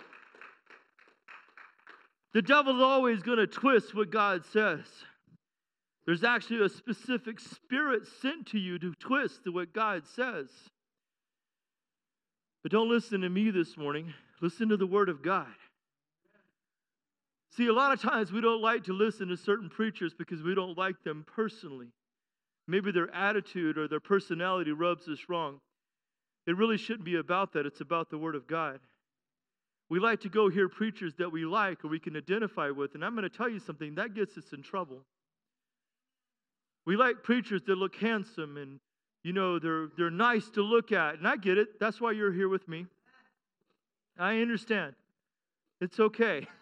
The 2.34 2.40
devil's 2.40 2.80
always 2.80 3.20
going 3.20 3.38
to 3.38 3.48
twist 3.48 3.96
what 3.96 4.12
God 4.12 4.44
says. 4.52 4.84
There's 6.06 6.22
actually 6.22 6.64
a 6.64 6.68
specific 6.68 7.40
spirit 7.40 8.02
sent 8.20 8.46
to 8.48 8.60
you 8.60 8.78
to 8.78 8.94
twist 9.00 9.40
what 9.46 9.72
God 9.72 10.04
says. 10.06 10.50
But 12.62 12.70
don't 12.70 12.88
listen 12.88 13.22
to 13.22 13.28
me 13.28 13.50
this 13.50 13.76
morning. 13.76 14.14
Listen 14.40 14.68
to 14.68 14.76
the 14.76 14.86
Word 14.86 15.08
of 15.08 15.20
God. 15.20 15.48
See, 17.56 17.66
a 17.66 17.72
lot 17.72 17.92
of 17.92 18.00
times 18.00 18.30
we 18.30 18.40
don't 18.40 18.62
like 18.62 18.84
to 18.84 18.92
listen 18.92 19.26
to 19.28 19.36
certain 19.36 19.68
preachers 19.68 20.14
because 20.16 20.44
we 20.44 20.54
don't 20.54 20.78
like 20.78 21.02
them 21.02 21.26
personally. 21.26 21.88
Maybe 22.68 22.92
their 22.92 23.12
attitude 23.12 23.78
or 23.78 23.88
their 23.88 23.98
personality 23.98 24.70
rubs 24.70 25.08
us 25.08 25.18
wrong. 25.28 25.58
It 26.46 26.56
really 26.56 26.78
shouldn't 26.78 27.04
be 27.04 27.16
about 27.16 27.52
that, 27.54 27.66
it's 27.66 27.80
about 27.80 28.08
the 28.08 28.18
Word 28.18 28.36
of 28.36 28.46
God. 28.46 28.78
We 29.92 30.00
like 30.00 30.20
to 30.20 30.30
go 30.30 30.48
hear 30.48 30.70
preachers 30.70 31.12
that 31.18 31.30
we 31.30 31.44
like 31.44 31.84
or 31.84 31.88
we 31.88 32.00
can 32.00 32.16
identify 32.16 32.70
with, 32.70 32.94
and 32.94 33.04
I'm 33.04 33.14
going 33.14 33.28
to 33.28 33.36
tell 33.36 33.50
you 33.50 33.58
something 33.58 33.96
that 33.96 34.14
gets 34.14 34.38
us 34.38 34.54
in 34.54 34.62
trouble. 34.62 35.04
We 36.86 36.96
like 36.96 37.22
preachers 37.22 37.60
that 37.66 37.76
look 37.76 37.96
handsome 37.96 38.56
and 38.56 38.80
you 39.22 39.34
know 39.34 39.58
they're 39.58 39.88
they're 39.98 40.10
nice 40.10 40.48
to 40.54 40.62
look 40.62 40.92
at, 40.92 41.16
and 41.16 41.28
I 41.28 41.36
get 41.36 41.58
it. 41.58 41.78
That's 41.78 42.00
why 42.00 42.12
you're 42.12 42.32
here 42.32 42.48
with 42.48 42.66
me. 42.68 42.86
I 44.18 44.40
understand. 44.40 44.94
It's 45.78 46.00
okay. 46.00 46.46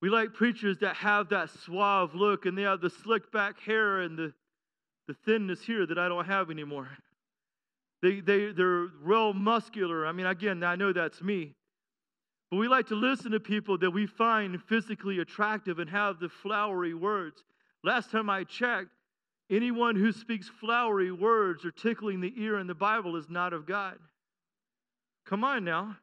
We 0.00 0.10
like 0.10 0.34
preachers 0.34 0.78
that 0.80 0.96
have 0.96 1.30
that 1.30 1.48
suave 1.48 2.14
look 2.14 2.44
and 2.44 2.58
they 2.58 2.62
have 2.62 2.82
the 2.82 2.90
slick 2.90 3.32
back 3.32 3.58
hair 3.60 4.00
and 4.00 4.18
the, 4.18 4.34
the 5.08 5.14
thinness 5.24 5.62
here 5.62 5.86
that 5.86 5.98
I 5.98 6.08
don't 6.08 6.26
have 6.26 6.50
anymore. 6.50 6.90
They, 8.04 8.20
they, 8.20 8.52
they're 8.52 8.88
real 9.00 9.32
muscular. 9.32 10.06
I 10.06 10.12
mean, 10.12 10.26
again, 10.26 10.62
I 10.62 10.76
know 10.76 10.92
that's 10.92 11.22
me. 11.22 11.54
But 12.50 12.58
we 12.58 12.68
like 12.68 12.88
to 12.88 12.94
listen 12.94 13.30
to 13.30 13.40
people 13.40 13.78
that 13.78 13.92
we 13.92 14.06
find 14.06 14.62
physically 14.62 15.20
attractive 15.20 15.78
and 15.78 15.88
have 15.88 16.20
the 16.20 16.28
flowery 16.28 16.92
words. 16.92 17.42
Last 17.82 18.10
time 18.10 18.28
I 18.28 18.44
checked, 18.44 18.90
anyone 19.50 19.96
who 19.96 20.12
speaks 20.12 20.50
flowery 20.60 21.12
words 21.12 21.64
or 21.64 21.70
tickling 21.70 22.20
the 22.20 22.34
ear 22.36 22.58
in 22.58 22.66
the 22.66 22.74
Bible 22.74 23.16
is 23.16 23.30
not 23.30 23.54
of 23.54 23.64
God. 23.64 23.96
Come 25.24 25.42
on 25.42 25.64
now. 25.64 25.96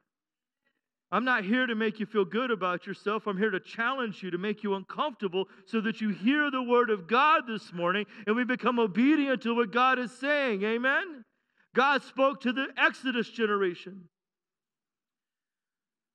I'm 1.11 1.23
not 1.23 1.43
here 1.43 1.67
to 1.67 1.75
make 1.75 1.99
you 1.99 2.07
feel 2.07 2.25
good 2.25 2.49
about 2.49 2.87
yourself. 2.87 3.27
I'm 3.27 3.37
here 3.37 3.51
to 3.51 3.59
challenge 3.59 4.23
you, 4.23 4.31
to 4.31 4.39
make 4.39 4.63
you 4.63 4.73
uncomfortable 4.73 5.47
so 5.67 5.79
that 5.81 6.01
you 6.01 6.09
hear 6.09 6.49
the 6.49 6.63
word 6.63 6.89
of 6.89 7.07
God 7.07 7.43
this 7.47 7.71
morning 7.71 8.07
and 8.25 8.35
we 8.35 8.43
become 8.43 8.79
obedient 8.79 9.43
to 9.43 9.53
what 9.53 9.71
God 9.71 9.99
is 9.99 10.11
saying. 10.13 10.63
Amen? 10.63 11.25
God 11.73 12.03
spoke 12.03 12.41
to 12.41 12.51
the 12.51 12.67
Exodus 12.77 13.29
generation. 13.29 14.09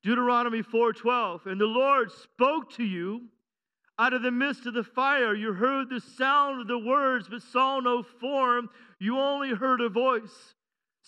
Deuteronomy 0.02 0.62
4:12 0.62 1.46
and 1.46 1.60
the 1.60 1.66
Lord 1.66 2.12
spoke 2.12 2.70
to 2.74 2.84
you 2.84 3.28
out 3.98 4.12
of 4.12 4.22
the 4.22 4.30
midst 4.30 4.66
of 4.66 4.74
the 4.74 4.84
fire 4.84 5.34
you 5.34 5.52
heard 5.52 5.88
the 5.88 6.00
sound 6.00 6.60
of 6.60 6.68
the 6.68 6.78
words 6.78 7.28
but 7.28 7.42
saw 7.42 7.80
no 7.80 8.02
form 8.02 8.68
you 9.00 9.18
only 9.18 9.50
heard 9.50 9.80
a 9.80 9.88
voice 9.88 10.54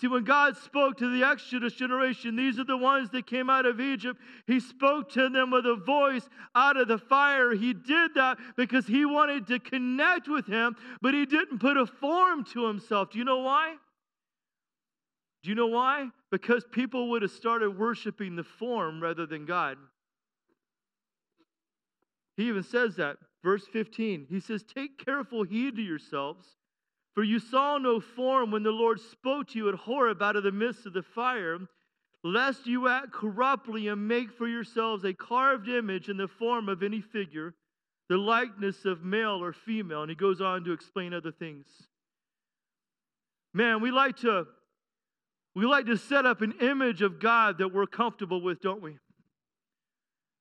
See, 0.00 0.06
when 0.06 0.22
God 0.22 0.56
spoke 0.56 0.96
to 0.98 1.10
the 1.10 1.26
Exodus 1.26 1.74
generation, 1.74 2.36
these 2.36 2.60
are 2.60 2.64
the 2.64 2.76
ones 2.76 3.10
that 3.10 3.26
came 3.26 3.50
out 3.50 3.66
of 3.66 3.80
Egypt. 3.80 4.20
He 4.46 4.60
spoke 4.60 5.10
to 5.14 5.28
them 5.28 5.50
with 5.50 5.66
a 5.66 5.74
voice 5.74 6.28
out 6.54 6.76
of 6.76 6.86
the 6.86 6.98
fire. 6.98 7.52
He 7.52 7.74
did 7.74 8.14
that 8.14 8.38
because 8.56 8.86
he 8.86 9.04
wanted 9.04 9.48
to 9.48 9.58
connect 9.58 10.28
with 10.28 10.46
him, 10.46 10.76
but 11.02 11.14
he 11.14 11.26
didn't 11.26 11.58
put 11.58 11.76
a 11.76 11.84
form 11.84 12.44
to 12.52 12.68
himself. 12.68 13.10
Do 13.10 13.18
you 13.18 13.24
know 13.24 13.38
why? 13.38 13.74
Do 15.42 15.50
you 15.50 15.54
know 15.54 15.66
why? 15.66 16.08
Because 16.30 16.64
people 16.70 17.10
would 17.10 17.22
have 17.22 17.30
started 17.30 17.78
worshiping 17.78 18.36
the 18.36 18.44
form 18.44 19.02
rather 19.02 19.26
than 19.26 19.46
God. 19.46 19.78
He 22.36 22.48
even 22.48 22.62
says 22.62 22.96
that. 22.96 23.16
Verse 23.44 23.64
15, 23.72 24.26
he 24.28 24.40
says, 24.40 24.64
Take 24.64 25.04
careful 25.04 25.44
heed 25.44 25.76
to 25.76 25.82
yourselves, 25.82 26.46
for 27.14 27.22
you 27.22 27.38
saw 27.38 27.78
no 27.78 28.00
form 28.00 28.50
when 28.50 28.64
the 28.64 28.70
Lord 28.70 29.00
spoke 29.00 29.48
to 29.48 29.58
you 29.58 29.68
at 29.68 29.76
Horeb 29.76 30.22
out 30.22 30.36
of 30.36 30.42
the 30.42 30.52
midst 30.52 30.86
of 30.86 30.92
the 30.92 31.02
fire, 31.02 31.58
lest 32.24 32.66
you 32.66 32.88
act 32.88 33.12
corruptly 33.12 33.88
and 33.88 34.08
make 34.08 34.32
for 34.32 34.48
yourselves 34.48 35.04
a 35.04 35.14
carved 35.14 35.68
image 35.68 36.08
in 36.08 36.16
the 36.16 36.26
form 36.26 36.68
of 36.68 36.82
any 36.82 37.00
figure, 37.00 37.54
the 38.08 38.16
likeness 38.16 38.84
of 38.84 39.04
male 39.04 39.42
or 39.42 39.52
female. 39.52 40.02
And 40.02 40.10
he 40.10 40.16
goes 40.16 40.40
on 40.40 40.64
to 40.64 40.72
explain 40.72 41.14
other 41.14 41.32
things. 41.32 41.66
Man, 43.54 43.80
we 43.80 43.92
like 43.92 44.16
to 44.18 44.46
we 45.58 45.66
like 45.66 45.86
to 45.86 45.96
set 45.96 46.24
up 46.24 46.40
an 46.40 46.54
image 46.60 47.02
of 47.02 47.18
God 47.18 47.58
that 47.58 47.74
we're 47.74 47.86
comfortable 47.86 48.40
with, 48.40 48.60
don't 48.60 48.80
we? 48.80 48.96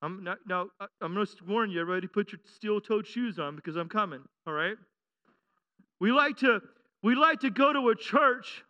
I'm 0.04 0.24
not, 0.24 0.38
now, 0.48 0.68
I'm 1.02 1.16
going 1.16 1.26
to 1.26 1.34
warn 1.48 1.72
you, 1.72 1.82
everybody, 1.82 2.08
put 2.08 2.32
your 2.32 2.40
steel-toed 2.46 3.08
shoes 3.08 3.40
on 3.40 3.56
because 3.56 3.78
I'm 3.78 3.90
coming, 3.90 4.22
all 4.46 4.54
right? 4.54 4.76
We 6.00 6.12
like 6.12 6.38
to, 6.38 6.62
we 7.02 7.16
like 7.16 7.40
to 7.40 7.50
go 7.50 7.74
to 7.74 7.90
a 7.90 7.96
church, 7.96 8.64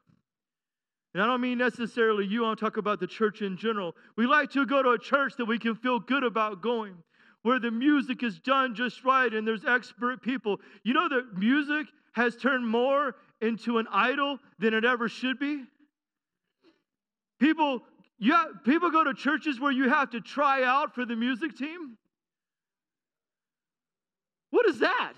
and 1.13 1.21
I 1.21 1.25
don't 1.25 1.41
mean 1.41 1.57
necessarily 1.57 2.25
you, 2.25 2.45
I'm 2.45 2.55
talking 2.55 2.79
about 2.79 3.01
the 3.01 3.07
church 3.07 3.41
in 3.41 3.57
general. 3.57 3.93
We 4.15 4.25
like 4.25 4.49
to 4.51 4.65
go 4.65 4.81
to 4.81 4.91
a 4.91 4.99
church 4.99 5.33
that 5.39 5.45
we 5.45 5.59
can 5.59 5.75
feel 5.75 5.99
good 5.99 6.23
about 6.23 6.61
going, 6.61 6.95
where 7.41 7.59
the 7.59 7.71
music 7.71 8.23
is 8.23 8.39
done 8.39 8.73
just 8.73 9.03
right 9.03 9.33
and 9.33 9.45
there's 9.45 9.65
expert 9.65 10.21
people. 10.21 10.61
You 10.85 10.93
know 10.93 11.09
that 11.09 11.37
music 11.37 11.87
has 12.13 12.37
turned 12.37 12.65
more 12.65 13.15
into 13.41 13.79
an 13.79 13.87
idol 13.91 14.37
than 14.59 14.73
it 14.73 14.85
ever 14.85 15.09
should 15.09 15.39
be? 15.39 15.65
People, 17.39 17.81
yeah, 18.19 18.45
people 18.65 18.89
go 18.89 19.03
to 19.03 19.13
churches 19.13 19.59
where 19.59 19.71
you 19.71 19.89
have 19.89 20.11
to 20.11 20.21
try 20.21 20.63
out 20.63 20.95
for 20.95 21.05
the 21.05 21.15
music 21.15 21.57
team. 21.57 21.97
What 24.49 24.67
is 24.67 24.79
that? 24.79 25.13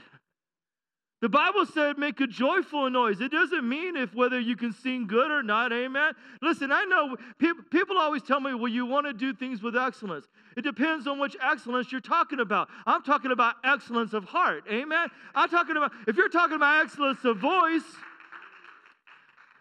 The 1.21 1.27
Bible 1.27 1.65
said 1.65 1.97
make 1.97 2.21
a 2.21 2.27
joyful 2.27 2.89
noise. 2.89 3.19
It 3.19 3.32
doesn't 3.32 3.67
mean 3.67 3.97
if 3.97 4.15
whether 4.15 4.39
you 4.39 4.55
can 4.55 4.71
sing 4.71 5.05
good 5.05 5.32
or 5.32 5.43
not. 5.43 5.73
Amen. 5.73 6.13
Listen, 6.41 6.71
I 6.71 6.86
know 6.86 7.17
people, 7.38 7.63
people 7.69 7.97
always 7.97 8.23
tell 8.23 8.39
me, 8.39 8.53
well, 8.53 8.71
you 8.71 8.86
want 8.86 9.05
to 9.05 9.12
do 9.12 9.34
things 9.34 9.62
with 9.62 9.75
excellence. 9.75 10.27
It 10.55 10.62
depends 10.62 11.08
on 11.08 11.19
which 11.19 11.36
excellence 11.41 11.91
you're 11.91 11.99
talking 11.99 12.39
about. 12.39 12.69
I'm 12.86 13.03
talking 13.03 13.32
about 13.32 13.55
excellence 13.65 14.13
of 14.13 14.23
heart. 14.23 14.63
Amen. 14.71 15.10
I'm 15.36 15.49
talking 15.49 15.75
about, 15.75 15.91
if 16.08 16.15
you're 16.15 16.29
talking 16.29 16.55
about 16.55 16.86
excellence 16.86 17.23
of 17.25 17.38
voice, 17.38 17.84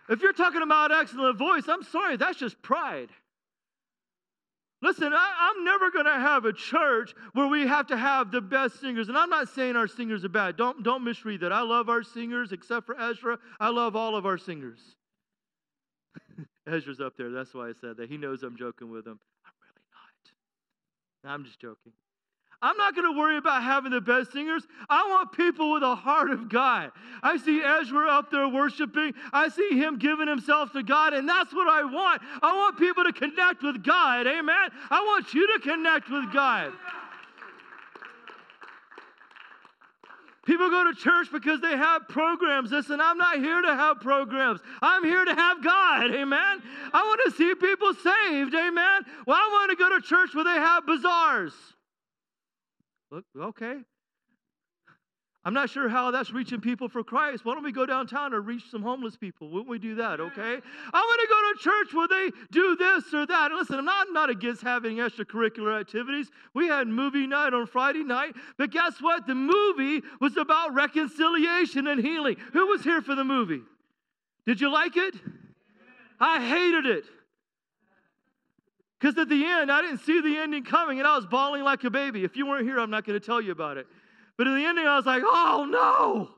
if 0.08 0.22
you're 0.22 0.32
talking 0.32 0.62
about 0.62 0.92
excellent 0.92 1.38
voice, 1.38 1.68
I'm 1.68 1.82
sorry, 1.82 2.16
that's 2.16 2.38
just 2.38 2.60
pride. 2.62 3.10
Listen, 4.80 5.12
I, 5.12 5.52
am 5.56 5.64
never 5.64 5.90
going 5.90 6.04
to 6.04 6.12
have 6.12 6.44
a 6.44 6.52
church 6.52 7.12
where 7.32 7.48
we 7.48 7.66
have 7.66 7.88
to 7.88 7.96
have 7.96 8.30
the 8.30 8.40
best 8.40 8.80
singers. 8.80 9.08
And 9.08 9.18
I'm 9.18 9.28
not 9.28 9.48
saying 9.48 9.74
our 9.74 9.88
singers 9.88 10.24
are 10.24 10.28
bad. 10.28 10.56
Don't, 10.56 10.84
don't 10.84 11.02
misread 11.02 11.40
that. 11.40 11.52
I 11.52 11.62
love 11.62 11.88
our 11.88 12.04
singers, 12.04 12.52
except 12.52 12.86
for 12.86 12.98
Ezra. 13.00 13.38
I 13.58 13.70
love 13.70 13.96
all 13.96 14.14
of 14.14 14.24
our 14.24 14.38
singers. 14.38 14.78
Ezra's 16.66 17.00
up 17.00 17.16
there. 17.16 17.30
That's 17.30 17.52
why 17.54 17.68
I 17.68 17.72
said 17.80 17.96
that. 17.96 18.08
He 18.08 18.16
knows 18.16 18.44
I'm 18.44 18.56
joking 18.56 18.88
with 18.92 19.04
him. 19.04 19.18
I'm 19.44 19.52
really 19.62 19.84
not. 21.24 21.34
I'm 21.34 21.44
just 21.44 21.58
joking. 21.58 21.92
I'm 22.60 22.76
not 22.76 22.96
going 22.96 23.12
to 23.12 23.16
worry 23.16 23.36
about 23.36 23.62
having 23.62 23.92
the 23.92 24.00
best 24.00 24.32
singers. 24.32 24.64
I 24.90 25.06
want 25.08 25.30
people 25.30 25.72
with 25.72 25.84
a 25.84 25.94
heart 25.94 26.30
of 26.30 26.48
God. 26.48 26.90
I 27.22 27.36
see 27.36 27.62
Ezra 27.62 28.08
up 28.08 28.32
there 28.32 28.48
worshiping. 28.48 29.14
I 29.32 29.48
see 29.48 29.78
him 29.78 29.96
giving 29.96 30.26
himself 30.26 30.72
to 30.72 30.82
God, 30.82 31.12
and 31.12 31.28
that's 31.28 31.54
what 31.54 31.68
I 31.68 31.84
want. 31.84 32.20
I 32.42 32.56
want 32.56 32.76
people 32.76 33.04
to 33.04 33.12
connect 33.12 33.62
with 33.62 33.84
God. 33.84 34.26
Amen. 34.26 34.70
I 34.90 35.00
want 35.02 35.32
you 35.34 35.46
to 35.54 35.60
connect 35.60 36.10
with 36.10 36.32
God. 36.32 36.72
People 40.44 40.70
go 40.70 40.90
to 40.90 40.94
church 40.98 41.28
because 41.30 41.60
they 41.60 41.76
have 41.76 42.08
programs. 42.08 42.72
Listen, 42.72 43.00
I'm 43.00 43.18
not 43.18 43.36
here 43.36 43.60
to 43.60 43.76
have 43.76 44.00
programs. 44.00 44.60
I'm 44.80 45.04
here 45.04 45.24
to 45.24 45.34
have 45.34 45.62
God. 45.62 46.10
Amen. 46.10 46.62
I 46.92 47.02
want 47.02 47.20
to 47.26 47.30
see 47.36 47.54
people 47.54 47.92
saved. 47.92 48.54
Amen. 48.54 49.02
Well, 49.26 49.36
I 49.36 49.48
want 49.52 49.70
to 49.70 49.76
go 49.76 49.90
to 49.90 50.00
church 50.00 50.34
where 50.34 50.44
they 50.44 50.50
have 50.50 50.86
bazaars. 50.86 51.52
Look, 53.10 53.24
okay. 53.36 53.76
I'm 55.44 55.54
not 55.54 55.70
sure 55.70 55.88
how 55.88 56.10
that's 56.10 56.30
reaching 56.30 56.60
people 56.60 56.88
for 56.88 57.02
Christ. 57.02 57.44
Why 57.44 57.54
don't 57.54 57.64
we 57.64 57.72
go 57.72 57.86
downtown 57.86 58.34
and 58.34 58.46
reach 58.46 58.64
some 58.70 58.82
homeless 58.82 59.16
people? 59.16 59.48
Wouldn't 59.48 59.68
we 59.68 59.78
do 59.78 59.94
that, 59.94 60.20
okay? 60.20 60.60
I 60.92 61.00
want 61.00 61.20
to 61.20 61.28
go 61.28 61.40
to 61.40 61.54
a 61.54 61.62
church 61.62 61.94
where 61.94 62.08
they 62.08 62.36
do 62.50 62.76
this 62.76 63.14
or 63.14 63.24
that. 63.24 63.50
And 63.50 63.58
listen, 63.58 63.78
I'm 63.78 63.84
not, 63.86 64.08
I'm 64.08 64.12
not 64.12 64.28
against 64.28 64.60
having 64.60 64.98
extracurricular 64.98 65.80
activities. 65.80 66.28
We 66.54 66.66
had 66.66 66.86
movie 66.88 67.26
night 67.26 67.54
on 67.54 67.66
Friday 67.66 68.04
night, 68.04 68.34
but 68.58 68.70
guess 68.70 69.00
what? 69.00 69.26
The 69.26 69.34
movie 69.34 70.02
was 70.20 70.36
about 70.36 70.74
reconciliation 70.74 71.86
and 71.86 72.04
healing. 72.04 72.36
Who 72.52 72.66
was 72.66 72.82
here 72.82 73.00
for 73.00 73.14
the 73.14 73.24
movie? 73.24 73.62
Did 74.44 74.60
you 74.60 74.70
like 74.70 74.98
it? 74.98 75.14
I 76.20 76.46
hated 76.46 76.84
it. 76.84 77.04
Because 78.98 79.16
at 79.18 79.28
the 79.28 79.44
end, 79.44 79.70
I 79.70 79.80
didn't 79.80 79.98
see 79.98 80.20
the 80.20 80.36
ending 80.38 80.64
coming 80.64 80.98
and 80.98 81.06
I 81.06 81.16
was 81.16 81.26
bawling 81.26 81.62
like 81.62 81.84
a 81.84 81.90
baby. 81.90 82.24
If 82.24 82.36
you 82.36 82.46
weren't 82.46 82.64
here, 82.64 82.80
I'm 82.80 82.90
not 82.90 83.04
going 83.04 83.18
to 83.18 83.24
tell 83.24 83.40
you 83.40 83.52
about 83.52 83.76
it. 83.76 83.86
But 84.36 84.46
in 84.46 84.56
the 84.56 84.64
ending, 84.64 84.86
I 84.86 84.96
was 84.96 85.06
like, 85.06 85.22
oh 85.24 85.66
no. 85.68 86.30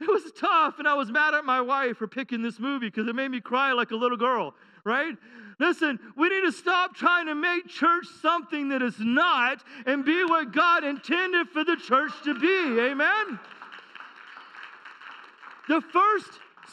It 0.00 0.06
was 0.06 0.30
tough, 0.38 0.78
and 0.78 0.86
I 0.86 0.94
was 0.94 1.10
mad 1.10 1.34
at 1.34 1.44
my 1.44 1.60
wife 1.60 1.96
for 1.96 2.06
picking 2.06 2.40
this 2.40 2.60
movie 2.60 2.86
because 2.86 3.08
it 3.08 3.16
made 3.16 3.32
me 3.32 3.40
cry 3.40 3.72
like 3.72 3.90
a 3.90 3.96
little 3.96 4.16
girl, 4.16 4.54
right? 4.84 5.16
Listen, 5.58 5.98
we 6.16 6.28
need 6.28 6.42
to 6.42 6.52
stop 6.52 6.94
trying 6.94 7.26
to 7.26 7.34
make 7.34 7.66
church 7.66 8.06
something 8.22 8.68
that 8.68 8.80
is 8.80 8.94
not 9.00 9.64
and 9.86 10.04
be 10.04 10.22
what 10.24 10.52
God 10.52 10.84
intended 10.84 11.48
for 11.48 11.64
the 11.64 11.74
church 11.74 12.12
to 12.24 12.38
be. 12.38 12.80
Amen? 12.80 13.40
The 15.68 15.80
first 15.80 16.30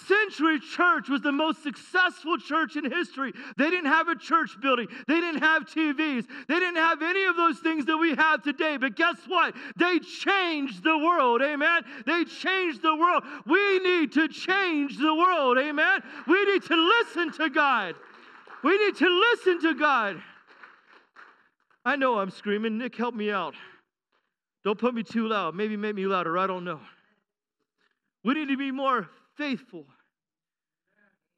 century 0.08 0.60
church 0.60 1.10
was 1.10 1.22
the 1.22 1.32
most 1.32 1.64
successful 1.64 2.38
church 2.38 2.76
in 2.76 2.90
history. 2.90 3.34
They 3.58 3.70
didn't 3.70 3.92
have 3.92 4.08
a 4.08 4.16
church 4.16 4.52
building, 4.62 4.88
they 5.08 5.20
didn't 5.20 5.42
have 5.42 5.64
TVs, 5.64 6.26
they 6.48 6.60
didn't 6.60 6.78
have 6.78 7.02
any 7.02 7.26
of 7.26 7.36
those 7.36 7.60
things 7.60 7.86
that 7.86 7.98
we 7.98 8.16
have 8.16 8.44
today. 8.44 8.78
But 8.78 8.96
guess 8.96 9.18
what? 9.28 9.56
They 9.78 10.00
changed 10.00 10.84
the 10.84 10.98
world. 10.98 11.42
Amen. 11.42 11.84
They 12.06 12.24
changed 12.26 12.82
the 12.82 12.96
world. 12.96 13.24
We 13.46 13.80
need 13.80 14.12
to 14.14 14.28
change 14.28 14.98
the 14.98 15.14
world. 15.14 15.58
Amen. 15.58 16.02
We 16.28 16.46
need 16.46 16.64
to 16.64 16.76
listen 16.76 17.32
to 17.34 17.50
God. 17.50 17.96
We 18.64 18.78
need 18.78 18.96
to 18.96 19.08
listen 19.32 19.62
to 19.62 19.76
God. 19.76 20.22
I 21.86 21.96
know 21.96 22.18
I'm 22.18 22.32
screaming. 22.32 22.80
Nick, 22.80 22.96
help 22.96 23.14
me 23.14 23.32
out. 23.32 23.54
Don't 24.64 24.80
put 24.80 24.96
me 24.96 25.04
too 25.04 25.28
loud. 25.28 25.54
Maybe 25.54 25.78
make 25.78 25.94
me 25.94 26.08
louder. 26.08 26.38
I 26.38 26.48
don't 26.48 26.66
know. 26.66 26.80
We 28.24 28.34
need 28.34 28.48
to 28.48 28.58
be 28.58 28.72
more 28.72 29.08
faithful. 29.38 29.86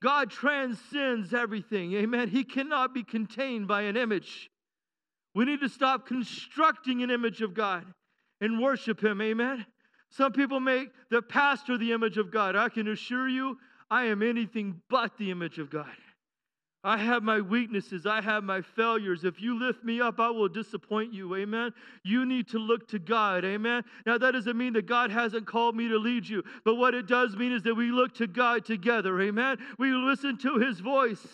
God 0.02 0.30
transcends 0.30 1.34
everything. 1.34 1.94
Amen. 1.94 2.30
He 2.30 2.44
cannot 2.44 2.94
be 2.94 3.04
contained 3.04 3.68
by 3.68 3.84
an 3.84 3.98
image. 3.98 4.50
We 5.34 5.46
need 5.46 5.62
to 5.62 5.70
stop 5.70 6.08
constructing 6.08 7.04
an 7.04 7.10
image 7.10 7.42
of 7.42 7.54
God 7.54 7.86
and 8.42 8.62
worship 8.62 9.04
Him. 9.04 9.22
Amen. 9.22 9.66
Some 10.10 10.32
people 10.32 10.60
make 10.60 10.90
the 11.10 11.22
pastor 11.22 11.78
the 11.78 11.92
image 11.92 12.18
of 12.18 12.32
God. 12.32 12.56
I 12.56 12.70
can 12.70 12.88
assure 12.88 13.28
you, 13.28 13.58
I 13.90 14.06
am 14.06 14.22
anything 14.22 14.82
but 14.90 15.18
the 15.18 15.32
image 15.32 15.60
of 15.60 15.70
God. 15.70 15.88
I 16.88 16.96
have 16.96 17.22
my 17.22 17.42
weaknesses. 17.42 18.06
I 18.06 18.22
have 18.22 18.46
my 18.46 18.62
failures. 18.62 19.26
If 19.26 19.42
you 19.42 19.60
lift 19.60 19.84
me 19.84 20.00
up, 20.00 20.22
I 20.22 20.30
will 20.30 20.48
disappoint 20.48 21.12
you. 21.12 21.36
Amen. 21.36 21.74
You 22.06 22.26
need 22.26 22.48
to 22.52 22.60
look 22.60 22.88
to 22.88 22.98
God. 22.98 23.44
Amen. 23.44 23.84
Now, 24.06 24.18
that 24.18 24.32
doesn't 24.32 24.58
mean 24.58 24.72
that 24.72 24.86
God 24.86 25.12
hasn't 25.12 25.46
called 25.46 25.76
me 25.76 25.90
to 25.90 25.98
lead 25.98 26.26
you, 26.26 26.44
but 26.64 26.76
what 26.76 26.94
it 26.94 27.06
does 27.06 27.36
mean 27.36 27.52
is 27.52 27.62
that 27.64 27.76
we 27.76 27.92
look 27.92 28.16
to 28.16 28.28
God 28.28 28.64
together. 28.64 29.20
Amen. 29.20 29.58
We 29.78 29.92
listen 29.92 30.38
to 30.38 30.60
his 30.60 30.80
voice. 30.80 31.28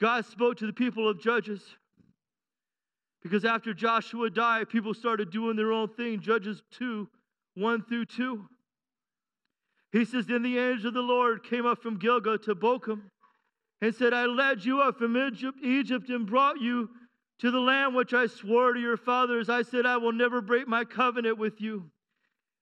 God 0.00 0.26
spoke 0.26 0.56
to 0.56 0.66
the 0.66 0.72
people 0.72 1.08
of 1.08 1.20
Judges 1.20 1.62
because 3.22 3.44
after 3.44 3.72
Joshua 3.72 4.30
died, 4.30 4.68
people 4.68 4.94
started 4.94 5.30
doing 5.30 5.54
their 5.54 5.70
own 5.70 5.90
thing. 5.90 6.18
Judges 6.18 6.60
2 6.72 7.08
1 7.54 7.84
through 7.84 8.06
2. 8.06 8.44
He 9.92 10.04
says, 10.04 10.26
Then 10.26 10.42
the 10.42 10.58
angel 10.58 10.88
of 10.88 10.94
the 10.94 11.00
Lord 11.02 11.44
came 11.44 11.66
up 11.66 11.80
from 11.80 12.00
Gilgal 12.00 12.38
to 12.38 12.56
Bochim 12.56 13.02
and 13.84 13.94
said, 13.94 14.14
I 14.14 14.24
led 14.24 14.64
you 14.64 14.80
up 14.80 14.96
from 14.96 15.14
Egypt, 15.14 16.08
and 16.08 16.26
brought 16.26 16.58
you 16.58 16.88
to 17.38 17.50
the 17.50 17.60
land 17.60 17.94
which 17.94 18.14
I 18.14 18.28
swore 18.28 18.72
to 18.72 18.80
your 18.80 18.96
fathers. 18.96 19.50
I 19.50 19.60
said, 19.60 19.84
I 19.84 19.98
will 19.98 20.12
never 20.12 20.40
break 20.40 20.66
my 20.66 20.86
covenant 20.86 21.36
with 21.36 21.60
you. 21.60 21.90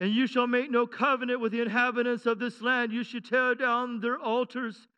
And 0.00 0.12
you 0.12 0.26
shall 0.26 0.48
make 0.48 0.68
no 0.68 0.84
covenant 0.84 1.38
with 1.38 1.52
the 1.52 1.60
inhabitants 1.60 2.26
of 2.26 2.40
this 2.40 2.60
land. 2.60 2.92
You 2.92 3.04
should 3.04 3.24
tear 3.24 3.54
down 3.54 4.00
their 4.00 4.18
altars. 4.18 4.88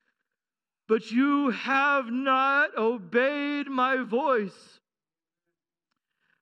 But 0.88 1.10
you 1.10 1.50
have 1.50 2.06
not 2.06 2.70
obeyed 2.74 3.66
my 3.66 3.98
voice. 3.98 4.80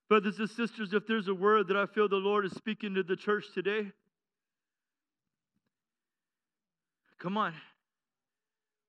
Brothers 0.09 0.39
and 0.39 0.49
sisters, 0.49 0.93
if 0.93 1.09
there's 1.09 1.27
a 1.27 1.35
word 1.35 1.67
that 1.67 1.77
I 1.77 1.87
feel 1.87 2.09
the 2.09 2.15
Lord 2.15 2.45
is 2.45 2.53
speaking 2.53 2.95
to 2.95 3.03
the 3.03 3.17
church 3.17 3.47
today, 3.53 3.91
come 7.19 7.37
on. 7.37 7.53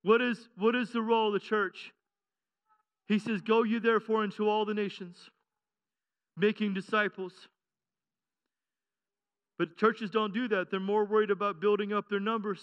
What 0.04 0.22
is, 0.22 0.50
what 0.58 0.76
is 0.76 0.92
the 0.92 1.02
role 1.02 1.28
of 1.28 1.34
the 1.34 1.40
church? 1.40 1.94
He 3.08 3.20
says, 3.20 3.42
Go 3.42 3.64
you 3.64 3.80
therefore 3.80 4.24
into 4.24 4.50
all 4.50 4.66
the 4.66 4.74
nations, 4.74 5.18
making 6.38 6.74
disciples. 6.74 7.34
But 9.58 9.78
churches 9.78 10.10
don't 10.10 10.34
do 10.34 10.48
that. 10.50 10.72
They're 10.72 10.80
more 10.80 11.06
worried 11.06 11.32
about 11.32 11.62
building 11.62 11.94
up 11.94 12.10
their 12.10 12.20
numbers. 12.20 12.60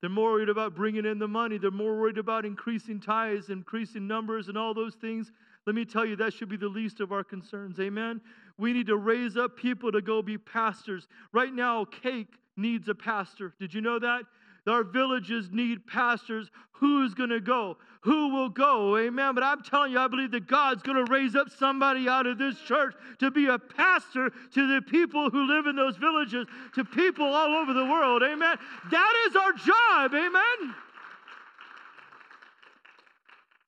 They're 0.00 0.10
more 0.10 0.32
worried 0.32 0.48
about 0.48 0.74
bringing 0.74 1.06
in 1.06 1.18
the 1.18 1.28
money. 1.28 1.58
They're 1.58 1.70
more 1.70 1.98
worried 1.98 2.18
about 2.18 2.44
increasing 2.44 3.00
tithes, 3.00 3.50
increasing 3.50 4.06
numbers, 4.06 4.48
and 4.48 4.58
all 4.58 4.74
those 4.74 4.96
things. 4.96 5.30
Let 5.66 5.76
me 5.76 5.84
tell 5.84 6.04
you, 6.04 6.16
that 6.16 6.32
should 6.34 6.48
be 6.48 6.56
the 6.56 6.68
least 6.68 7.00
of 7.00 7.12
our 7.12 7.22
concerns. 7.22 7.78
Amen. 7.78 8.20
We 8.58 8.72
need 8.72 8.88
to 8.88 8.96
raise 8.96 9.36
up 9.36 9.56
people 9.56 9.92
to 9.92 10.02
go 10.02 10.20
be 10.20 10.36
pastors. 10.38 11.06
Right 11.32 11.54
now, 11.54 11.84
Kake 11.84 12.34
needs 12.56 12.88
a 12.88 12.94
pastor. 12.94 13.54
Did 13.60 13.72
you 13.72 13.80
know 13.80 14.00
that? 14.00 14.22
Our 14.66 14.84
villages 14.84 15.48
need 15.50 15.86
pastors. 15.86 16.50
Who's 16.72 17.14
going 17.14 17.30
to 17.30 17.40
go? 17.40 17.76
Who 18.02 18.28
will 18.28 18.48
go? 18.48 18.96
Amen. 18.96 19.34
But 19.34 19.44
I'm 19.44 19.62
telling 19.62 19.92
you, 19.92 19.98
I 19.98 20.08
believe 20.08 20.32
that 20.32 20.46
God's 20.46 20.82
going 20.82 21.04
to 21.04 21.10
raise 21.12 21.34
up 21.34 21.48
somebody 21.50 22.08
out 22.08 22.26
of 22.26 22.38
this 22.38 22.58
church 22.60 22.94
to 23.18 23.30
be 23.30 23.46
a 23.46 23.58
pastor 23.58 24.30
to 24.30 24.74
the 24.74 24.82
people 24.82 25.30
who 25.30 25.46
live 25.46 25.66
in 25.66 25.76
those 25.76 25.96
villages, 25.96 26.46
to 26.74 26.84
people 26.84 27.26
all 27.26 27.54
over 27.56 27.72
the 27.72 27.84
world. 27.84 28.22
Amen. 28.22 28.56
That 28.90 29.12
is 29.28 29.36
our 29.36 29.52
job. 29.52 30.14
Amen. 30.14 30.74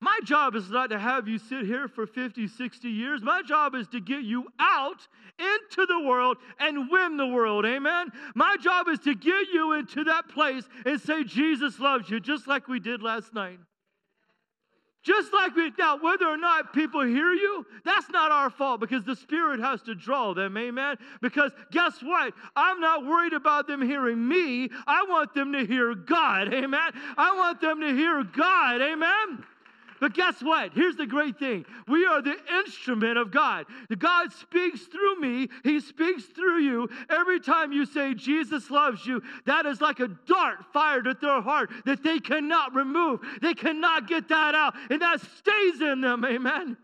My 0.04 0.18
job 0.22 0.54
is 0.54 0.68
not 0.68 0.90
to 0.90 0.98
have 0.98 1.26
you 1.26 1.38
sit 1.38 1.64
here 1.64 1.88
for 1.88 2.06
50, 2.06 2.46
60 2.46 2.88
years. 2.88 3.22
My 3.22 3.40
job 3.40 3.74
is 3.74 3.88
to 3.88 4.00
get 4.00 4.22
you 4.22 4.46
out 4.58 5.08
into 5.64 5.86
the 5.86 6.06
world 6.06 6.36
and 6.58 6.90
win 6.90 7.16
the 7.16 7.26
world. 7.26 7.64
Amen. 7.64 8.10
My 8.34 8.56
job 8.60 8.88
is 8.88 8.98
to 9.00 9.14
get 9.14 9.48
you 9.52 9.72
into 9.72 10.04
that 10.04 10.28
place 10.28 10.64
and 10.84 11.00
say, 11.00 11.24
Jesus 11.24 11.78
loves 11.78 12.08
you, 12.10 12.20
just 12.20 12.46
like 12.46 12.68
we 12.68 12.80
did 12.80 13.02
last 13.02 13.34
night. 13.34 13.58
Just 15.02 15.34
like 15.34 15.54
we, 15.54 15.70
now, 15.78 15.98
whether 15.98 16.26
or 16.26 16.38
not 16.38 16.72
people 16.72 17.02
hear 17.02 17.34
you, 17.34 17.66
that's 17.84 18.08
not 18.08 18.32
our 18.32 18.48
fault 18.48 18.80
because 18.80 19.04
the 19.04 19.14
Spirit 19.14 19.60
has 19.60 19.82
to 19.82 19.94
draw 19.94 20.32
them, 20.32 20.56
amen? 20.56 20.96
Because 21.20 21.52
guess 21.70 22.02
what? 22.02 22.32
I'm 22.56 22.80
not 22.80 23.04
worried 23.04 23.34
about 23.34 23.66
them 23.66 23.82
hearing 23.82 24.26
me. 24.26 24.70
I 24.86 25.04
want 25.06 25.34
them 25.34 25.52
to 25.52 25.66
hear 25.66 25.94
God, 25.94 26.54
amen? 26.54 26.92
I 27.18 27.36
want 27.36 27.60
them 27.60 27.82
to 27.82 27.94
hear 27.94 28.24
God, 28.24 28.80
amen? 28.80 29.44
But 30.04 30.12
guess 30.12 30.42
what? 30.42 30.72
Here's 30.74 30.96
the 30.96 31.06
great 31.06 31.38
thing 31.38 31.64
we 31.88 32.04
are 32.04 32.20
the 32.20 32.36
instrument 32.58 33.16
of 33.16 33.30
God. 33.30 33.64
God 33.98 34.30
speaks 34.34 34.82
through 34.82 35.18
me, 35.18 35.48
He 35.62 35.80
speaks 35.80 36.24
through 36.24 36.58
you. 36.58 36.90
Every 37.08 37.40
time 37.40 37.72
you 37.72 37.86
say 37.86 38.12
Jesus 38.12 38.70
loves 38.70 39.06
you, 39.06 39.22
that 39.46 39.64
is 39.64 39.80
like 39.80 40.00
a 40.00 40.08
dart 40.26 40.58
fired 40.74 41.06
at 41.06 41.22
their 41.22 41.40
heart 41.40 41.70
that 41.86 42.02
they 42.02 42.18
cannot 42.18 42.74
remove. 42.74 43.20
They 43.40 43.54
cannot 43.54 44.06
get 44.06 44.28
that 44.28 44.54
out, 44.54 44.74
and 44.90 45.00
that 45.00 45.22
stays 45.38 45.80
in 45.80 46.02
them. 46.02 46.22
Amen. 46.22 46.76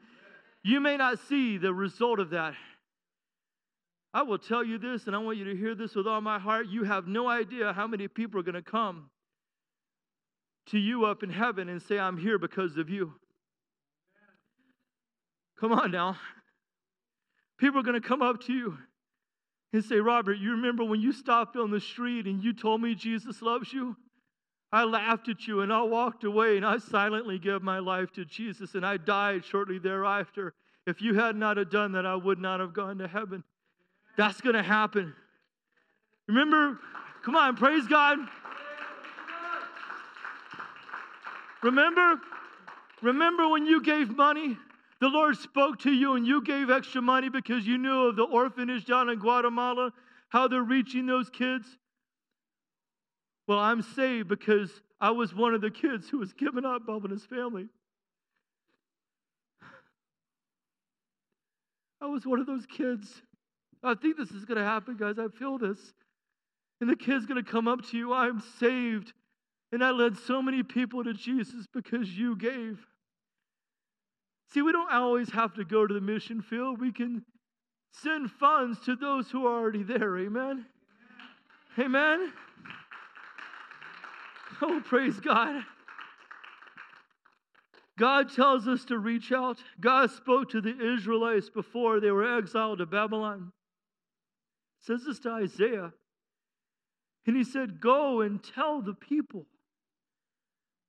You 0.63 0.81
may 0.81 0.97
not 0.97 1.19
see 1.29 1.59
the 1.59 1.75
result 1.75 2.21
of 2.21 2.31
that. 2.31 2.55
I 4.15 4.23
will 4.23 4.39
tell 4.39 4.65
you 4.65 4.79
this, 4.79 5.09
and 5.09 5.15
I 5.15 5.19
want 5.19 5.37
you 5.37 5.45
to 5.45 5.55
hear 5.55 5.75
this 5.75 5.95
with 5.95 6.07
all 6.07 6.23
my 6.23 6.39
heart. 6.39 6.69
You 6.69 6.85
have 6.85 7.07
no 7.07 7.29
idea 7.29 7.75
how 7.75 7.87
many 7.87 8.09
people 8.09 8.41
are 8.41 8.45
going 8.45 8.55
to 8.55 8.63
come 8.63 9.11
to 10.67 10.79
you 10.79 11.05
up 11.05 11.23
in 11.23 11.31
heaven 11.31 11.69
and 11.69 11.83
say, 11.83 11.99
I'm 11.99 12.17
here 12.17 12.39
because 12.39 12.77
of 12.77 12.89
you. 12.89 13.13
Come 15.59 15.73
on 15.73 15.91
now. 15.91 16.17
People 17.59 17.81
are 17.81 17.83
going 17.83 18.01
to 18.01 18.07
come 18.07 18.23
up 18.23 18.43
to 18.45 18.53
you 18.53 18.79
and 19.73 19.85
say, 19.85 19.97
Robert, 19.97 20.39
you 20.39 20.53
remember 20.53 20.85
when 20.85 21.01
you 21.01 21.13
stopped 21.13 21.57
on 21.57 21.71
the 21.71 21.81
street 21.81 22.27
and 22.27 22.43
you 22.43 22.53
told 22.53 22.81
me 22.81 22.95
Jesus 22.95 23.43
loves 23.43 23.73
you? 23.73 23.97
I 24.73 24.85
laughed 24.85 25.29
at 25.29 25.47
you 25.47 25.61
and 25.61 25.73
I 25.73 25.83
walked 25.83 26.25
away 26.25 26.57
and 26.57 26.65
I 26.65 26.79
silently 26.79 27.39
gave 27.39 27.61
my 27.61 27.81
life 27.81 28.13
to 28.13 28.25
Jesus 28.25 28.75
and 28.75 28.87
I 28.87 28.97
died 28.97 29.45
shortly 29.45 29.79
thereafter. 29.79 30.55
If 30.87 31.03
you 31.03 31.15
had 31.15 31.37
not 31.37 31.57
have 31.57 31.71
done 31.71 31.93
that, 31.93 32.07
I 32.07 32.15
would 32.15 32.39
not 32.39 32.61
have 32.61 32.73
gone 32.73 32.99
to 32.99 33.09
heaven. 33.09 33.45
That's 34.17 34.41
going 34.41 34.55
to 34.55 34.63
happen. 34.63 35.13
Remember, 36.29 36.79
come 37.25 37.37
on, 37.37 37.57
praise 37.57 37.87
God. 37.87 38.19
Remember? 41.63 42.21
Remember 43.03 43.49
when 43.49 43.67
you 43.67 43.83
gave 43.83 44.17
money? 44.17 44.57
The 45.01 45.09
Lord 45.09 45.37
spoke 45.37 45.79
to 45.81 45.91
you 45.91 46.15
and 46.15 46.27
you 46.27 46.43
gave 46.43 46.71
extra 46.71 47.01
money 47.01 47.31
because 47.31 47.67
you 47.67 47.79
knew 47.79 48.09
of 48.09 48.17
the 48.17 48.25
orphanage 48.25 48.85
down 48.85 49.09
in 49.09 49.19
Guatemala, 49.19 49.93
how 50.29 50.49
they're 50.49 50.63
reaching 50.63 51.07
those 51.07 51.31
kids. 51.31 51.67
Well, 53.47 53.59
I'm 53.59 53.83
saved 53.83 54.29
because 54.29 54.71
I 55.01 55.11
was 55.11 55.35
one 55.35 55.55
of 55.55 55.63
the 55.63 55.71
kids 55.71 56.09
who 56.09 56.19
was 56.19 56.33
given 56.35 56.67
up, 56.67 56.87
Bob 56.87 57.05
and 57.05 57.13
his 57.13 57.25
family. 57.25 57.69
I 62.03 62.07
was 62.07 62.27
one 62.27 62.41
of 62.41 62.47
those 62.47 62.67
kids. 62.67 63.23
I 63.83 63.95
think 63.95 64.17
this 64.17 64.31
is 64.31 64.45
going 64.45 64.59
to 64.59 64.65
happen, 64.65 64.97
guys. 64.99 65.19
I 65.19 65.29
feel 65.29 65.59
this. 65.59 65.79
And 66.81 66.89
the 66.89 66.97
kid's 66.97 67.27
going 67.27 67.43
to 67.43 67.51
come 67.51 67.69
up 67.69 67.87
to 67.91 67.97
you. 67.97 68.13
I'm 68.13 68.43
saved. 68.59 69.13
And 69.73 69.85
I 69.85 69.91
led 69.91 70.17
so 70.17 70.43
many 70.43 70.63
people 70.63 71.05
to 71.05 71.15
Jesus 71.15 71.67
because 71.73 72.11
you 72.11 72.37
gave. 72.37 72.85
See, 74.53 74.63
we 74.63 74.73
don't 74.73 74.93
always 74.93 75.31
have 75.31 75.55
to 75.55 75.65
go 75.65 75.87
to 75.87 75.95
the 75.95 76.01
mission 76.01 76.43
field. 76.43 76.81
We 76.81 76.93
can 76.93 77.25
send 77.93 78.31
funds 78.33 78.81
to 78.87 78.97
those 78.97 79.31
who 79.31 79.47
are 79.47 79.61
already 79.61 79.85
there. 79.85 80.19
Amen. 80.19 80.67
Amen. 81.79 82.33
Oh, 84.61 84.83
praise 84.85 85.21
God. 85.21 85.63
God 87.99 88.33
tells 88.35 88.67
us 88.67 88.85
to 88.87 88.99
reach 88.99 89.31
out. 89.31 89.59
God 89.79 90.11
spoke 90.11 90.51
to 90.51 90.61
the 90.61 90.95
Israelites 90.95 91.51
before 91.51 92.01
they 92.01 92.11
were 92.11 92.39
exiled 92.39 92.79
to 92.79 92.87
Babylon. 92.87 93.53
It 94.81 94.87
says 94.87 95.05
this 95.07 95.19
to 95.21 95.31
Isaiah. 95.31 95.93
And 97.27 97.37
he 97.37 97.45
said, 97.45 97.81
Go 97.81 98.23
and 98.23 98.43
tell 98.43 98.81
the 98.81 98.95
people. 98.95 99.47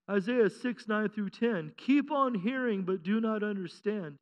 Isaiah 0.10 0.50
6, 0.50 0.88
9 0.88 1.10
through 1.10 1.30
10. 1.30 1.74
Keep 1.78 2.12
on 2.12 2.36
hearing, 2.36 2.84
but 2.84 3.04
do 3.04 3.22
not 3.22 3.44
understand. 3.44 4.18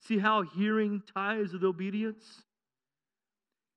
See 0.00 0.18
how 0.18 0.42
hearing 0.42 1.02
ties 1.14 1.52
with 1.52 1.64
obedience? 1.64 2.42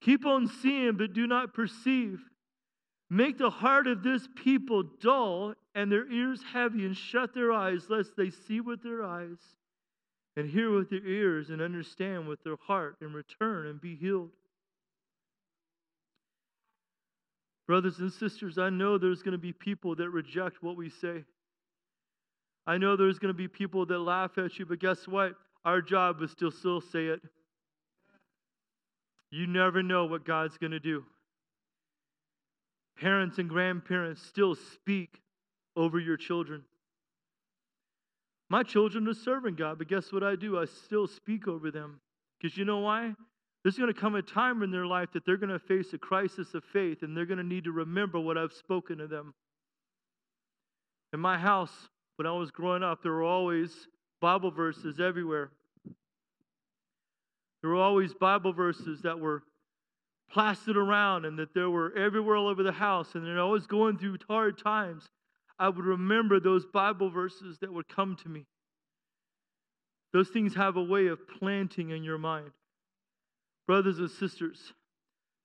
Keep 0.02 0.26
on 0.26 0.48
seeing, 0.48 0.96
but 0.96 1.14
do 1.14 1.28
not 1.28 1.54
perceive. 1.54 2.22
Make 3.10 3.38
the 3.38 3.50
heart 3.50 3.88
of 3.88 4.04
this 4.04 4.28
people 4.36 4.84
dull 5.02 5.56
and 5.74 5.92
their 5.92 6.10
ears 6.12 6.42
heavy, 6.54 6.86
and 6.86 6.96
shut 6.96 7.34
their 7.34 7.52
eyes, 7.52 7.90
lest 7.90 8.16
they 8.16 8.30
see 8.30 8.62
with 8.62 8.84
their 8.84 9.04
eyes, 9.04 9.38
and 10.38 10.50
hear 10.50 10.72
with 10.72 10.90
their 10.90 11.06
ears, 11.06 11.50
and 11.50 11.62
understand 11.62 12.28
with 12.28 12.44
their 12.44 12.58
heart, 12.68 12.98
and 13.02 13.14
return 13.14 13.68
and 13.68 13.82
be 13.82 13.96
healed. 13.96 14.30
Brothers 17.68 18.00
and 18.00 18.12
sisters, 18.12 18.58
I 18.58 18.70
know 18.70 18.98
there's 18.98 19.22
going 19.22 19.34
to 19.34 19.38
be 19.38 19.54
people 19.54 19.96
that 19.96 20.10
reject 20.10 20.64
what 20.64 20.76
we 20.76 20.90
say. 20.90 21.24
I 22.70 22.78
know 22.78 22.96
there's 22.96 23.18
going 23.18 23.34
to 23.34 23.38
be 23.38 23.48
people 23.48 23.88
that 23.88 23.98
laugh 23.98 24.38
at 24.38 24.60
you, 24.60 24.66
but 24.68 24.78
guess 24.78 25.08
what? 25.08 25.34
Our 25.66 25.82
job 25.82 26.22
is 26.22 26.36
to 26.36 26.52
still 26.52 26.82
say 26.82 27.08
it. 27.08 27.20
You 29.32 29.48
never 29.48 29.82
know 29.82 30.06
what 30.06 30.24
God's 30.24 30.56
going 30.60 30.74
to 30.74 30.80
do. 30.80 31.04
Parents 32.96 33.40
and 33.40 33.50
grandparents 33.50 34.22
still 34.22 34.54
speak 34.54 35.20
over 35.76 36.00
your 36.00 36.16
children. 36.16 36.62
My 38.52 38.62
children 38.62 39.08
are 39.08 39.16
serving 39.16 39.56
God, 39.56 39.80
but 39.80 39.88
guess 39.88 40.14
what 40.14 40.24
I 40.24 40.36
do? 40.36 40.60
I 40.60 40.66
still 40.66 41.08
speak 41.08 41.48
over 41.48 41.72
them. 41.72 42.00
Because 42.40 42.56
you 42.56 42.66
know 42.66 42.82
why? 42.82 43.16
There's 43.64 43.78
going 43.80 43.92
to 43.92 44.00
come 44.00 44.14
a 44.14 44.22
time 44.22 44.62
in 44.62 44.70
their 44.70 44.86
life 44.86 45.10
that 45.14 45.26
they're 45.26 45.38
going 45.38 45.50
to 45.50 45.58
face 45.58 45.92
a 45.94 45.98
crisis 45.98 46.54
of 46.54 46.64
faith 46.66 47.02
and 47.02 47.18
they're 47.18 47.26
going 47.26 47.40
to 47.40 47.44
need 47.44 47.64
to 47.64 47.72
remember 47.72 48.20
what 48.20 48.38
I've 48.38 48.54
spoken 48.54 49.00
to 49.00 49.08
them. 49.08 49.34
In 51.14 51.20
my 51.20 51.40
house, 51.40 51.90
when 52.20 52.28
I 52.28 52.34
was 52.34 52.52
growing 52.52 52.84
up, 52.84 53.02
there 53.02 53.14
were 53.14 53.24
always 53.24 53.88
Bible 54.20 54.52
verses 54.52 55.00
everywhere. 55.00 55.52
There 57.62 57.70
were 57.70 57.78
always 57.78 58.14
Bible 58.14 58.52
verses 58.52 59.04
that 59.04 59.18
were 59.18 59.44
plastered 60.30 60.76
around 60.76 61.24
and 61.24 61.40
that 61.40 61.54
there 61.54 61.70
were 61.70 61.98
everywhere 61.98 62.36
all 62.36 62.50
over 62.50 62.62
the 62.62 62.74
house. 62.74 63.16
And 63.16 63.26
then 63.26 63.38
I 63.38 63.46
was 63.46 63.68
going 63.68 63.98
through 63.98 64.18
hard 64.28 64.62
times. 64.62 65.06
I 65.58 65.70
would 65.70 65.86
remember 65.86 66.42
those 66.42 66.66
Bible 66.66 67.10
verses 67.10 67.58
that 67.62 67.72
would 67.72 67.88
come 67.88 68.18
to 68.24 68.28
me. 68.28 68.44
Those 70.12 70.28
things 70.28 70.56
have 70.56 70.76
a 70.76 70.84
way 70.84 71.08
of 71.08 71.26
planting 71.40 71.92
in 71.92 72.04
your 72.04 72.18
mind. 72.18 72.52
Brothers 73.66 74.00
and 74.00 74.12
sisters, 74.12 74.74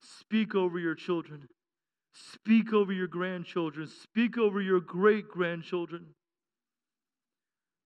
speak 0.02 0.56
over 0.56 0.80
your 0.80 0.96
children. 0.96 1.46
Speak 2.32 2.72
over 2.72 2.92
your 2.92 3.06
grandchildren. 3.06 3.87
Speak 3.87 4.37
over 4.37 4.60
your 4.60 4.80
great 4.80 5.28
grandchildren. 5.28 6.06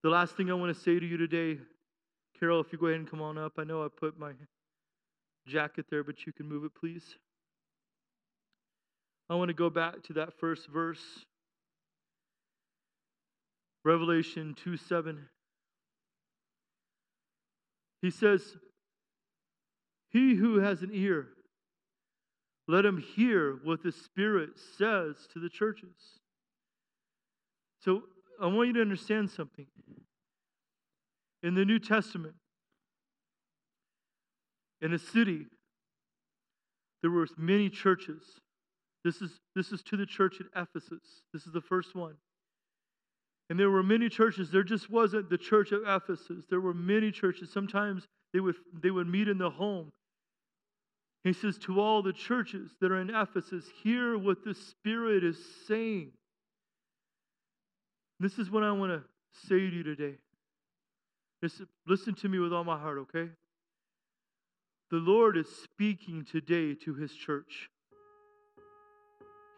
The 0.08 0.14
last 0.14 0.38
thing 0.38 0.50
I 0.50 0.54
want 0.54 0.74
to 0.74 0.82
say 0.82 0.98
to 0.98 1.04
you 1.04 1.18
today, 1.18 1.58
Carol, 2.40 2.60
if 2.60 2.72
you 2.72 2.78
go 2.78 2.86
ahead 2.86 2.98
and 2.98 3.10
come 3.10 3.20
on 3.20 3.36
up. 3.36 3.58
I 3.58 3.64
know 3.64 3.84
I 3.84 3.88
put 3.94 4.18
my 4.18 4.32
jacket 5.46 5.84
there, 5.90 6.02
but 6.02 6.24
you 6.24 6.32
can 6.32 6.48
move 6.48 6.64
it, 6.64 6.72
please. 6.74 7.04
I 9.28 9.34
want 9.34 9.50
to 9.50 9.54
go 9.54 9.68
back 9.68 10.02
to 10.04 10.14
that 10.14 10.32
first 10.40 10.66
verse. 10.70 11.02
Revelation 13.84 14.56
2 14.64 14.78
7. 14.78 15.28
He 18.00 18.10
says, 18.10 18.56
He 20.08 20.36
who 20.36 20.60
has 20.60 20.80
an 20.80 20.92
ear, 20.94 21.26
let 22.66 22.86
him 22.86 22.96
hear 22.96 23.58
what 23.62 23.82
the 23.82 23.92
Spirit 23.92 24.52
says 24.78 25.16
to 25.34 25.38
the 25.38 25.50
churches. 25.50 25.92
So 27.84 28.04
I 28.40 28.46
want 28.46 28.68
you 28.68 28.74
to 28.74 28.80
understand 28.80 29.30
something. 29.30 29.66
In 31.42 31.54
the 31.54 31.64
New 31.64 31.78
Testament, 31.78 32.34
in 34.80 34.92
a 34.92 34.98
city, 34.98 35.46
there 37.02 37.10
were 37.10 37.26
many 37.36 37.68
churches. 37.68 38.22
This 39.04 39.22
is, 39.22 39.38
this 39.54 39.72
is 39.72 39.82
to 39.84 39.96
the 39.96 40.06
church 40.06 40.36
at 40.40 40.46
Ephesus. 40.60 41.22
This 41.32 41.46
is 41.46 41.52
the 41.52 41.60
first 41.60 41.94
one. 41.94 42.14
And 43.50 43.58
there 43.58 43.70
were 43.70 43.82
many 43.82 44.08
churches. 44.08 44.50
There 44.50 44.62
just 44.62 44.90
wasn't 44.90 45.30
the 45.30 45.38
church 45.38 45.72
of 45.72 45.82
Ephesus. 45.86 46.44
There 46.50 46.60
were 46.60 46.74
many 46.74 47.10
churches. 47.10 47.50
Sometimes 47.50 48.06
they 48.32 48.40
would, 48.40 48.56
they 48.82 48.90
would 48.90 49.08
meet 49.08 49.28
in 49.28 49.38
the 49.38 49.50
home. 49.50 49.90
He 51.24 51.32
says, 51.32 51.58
To 51.58 51.80
all 51.80 52.02
the 52.02 52.12
churches 52.12 52.72
that 52.80 52.92
are 52.92 53.00
in 53.00 53.10
Ephesus, 53.10 53.64
hear 53.82 54.18
what 54.18 54.44
the 54.44 54.54
Spirit 54.54 55.24
is 55.24 55.38
saying. 55.66 56.12
This 58.20 58.38
is 58.38 58.50
what 58.50 58.62
I 58.62 58.72
want 58.72 58.92
to 58.92 59.02
say 59.48 59.58
to 59.58 59.68
you 59.68 59.82
today. 59.82 60.16
Listen, 61.42 61.68
listen 61.86 62.14
to 62.16 62.28
me 62.28 62.38
with 62.38 62.52
all 62.52 62.64
my 62.64 62.78
heart, 62.78 62.98
okay? 62.98 63.30
The 64.90 64.96
Lord 64.96 65.36
is 65.36 65.46
speaking 65.62 66.24
today 66.24 66.74
to 66.84 66.94
his 66.94 67.12
church. 67.12 67.70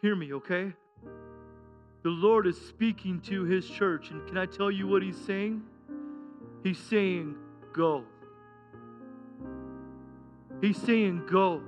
Hear 0.01 0.15
me, 0.15 0.33
okay? 0.33 0.73
The 2.03 2.09
Lord 2.09 2.47
is 2.47 2.59
speaking 2.59 3.21
to 3.21 3.43
his 3.43 3.67
church. 3.67 4.09
And 4.09 4.27
can 4.27 4.37
I 4.37 4.45
tell 4.45 4.71
you 4.71 4.87
what 4.87 5.03
he's 5.03 5.17
saying? 5.25 5.61
He's 6.63 6.79
saying, 6.79 7.35
Go. 7.73 8.03
He's 10.59 10.77
saying, 10.77 11.27
Go. 11.29 11.61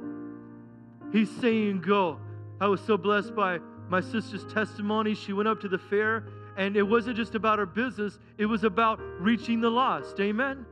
He's 1.12 1.30
saying, 1.40 1.82
Go. 1.82 2.20
I 2.60 2.68
was 2.68 2.82
so 2.82 2.98
blessed 2.98 3.36
by 3.36 3.60
my 3.90 4.02
sister's 4.02 4.46
testimony. 4.54 5.16
She 5.16 5.34
went 5.34 5.48
up 5.48 5.60
to 5.62 5.68
the 5.68 5.78
fair, 5.78 6.26
and 6.58 6.76
it 6.76 6.84
wasn't 6.84 7.18
just 7.18 7.36
about 7.36 7.60
her 7.60 7.66
business, 7.66 8.20
it 8.38 8.46
was 8.46 8.64
about 8.64 9.00
reaching 9.20 9.62
the 9.62 9.70
lost. 9.70 10.20
Amen? 10.20 10.66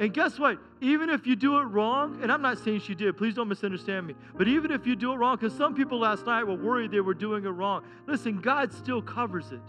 And 0.00 0.12
guess 0.12 0.38
what? 0.38 0.58
Even 0.80 1.08
if 1.08 1.26
you 1.26 1.36
do 1.36 1.58
it 1.58 1.64
wrong, 1.64 2.18
and 2.22 2.30
I'm 2.30 2.42
not 2.42 2.58
saying 2.58 2.80
she 2.80 2.94
did, 2.94 3.16
please 3.16 3.34
don't 3.34 3.48
misunderstand 3.48 4.06
me, 4.06 4.14
but 4.36 4.48
even 4.48 4.70
if 4.70 4.86
you 4.86 4.96
do 4.96 5.12
it 5.12 5.16
wrong, 5.16 5.36
because 5.36 5.56
some 5.56 5.74
people 5.74 5.98
last 5.98 6.26
night 6.26 6.44
were 6.44 6.56
worried 6.56 6.90
they 6.90 7.00
were 7.00 7.14
doing 7.14 7.44
it 7.44 7.50
wrong, 7.50 7.84
listen, 8.06 8.40
God 8.40 8.72
still 8.72 9.00
covers 9.00 9.52
it. 9.52 9.60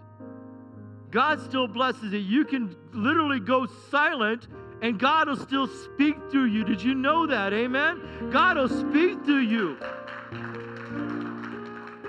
God 1.12 1.40
still 1.40 1.68
blesses 1.68 2.12
it. 2.14 2.18
You 2.18 2.44
can 2.44 2.76
literally 2.92 3.40
go 3.40 3.68
silent 3.90 4.48
and 4.82 5.00
God 5.00 5.30
will 5.30 5.38
still 5.38 5.68
speak 5.68 6.18
through 6.30 6.46
you. 6.46 6.64
Did 6.64 6.82
you 6.82 6.94
know 6.94 7.26
that? 7.28 7.54
Amen? 7.54 8.30
God 8.32 8.58
will 8.58 8.68
speak 8.68 9.24
through 9.24 9.42
you. 9.42 9.78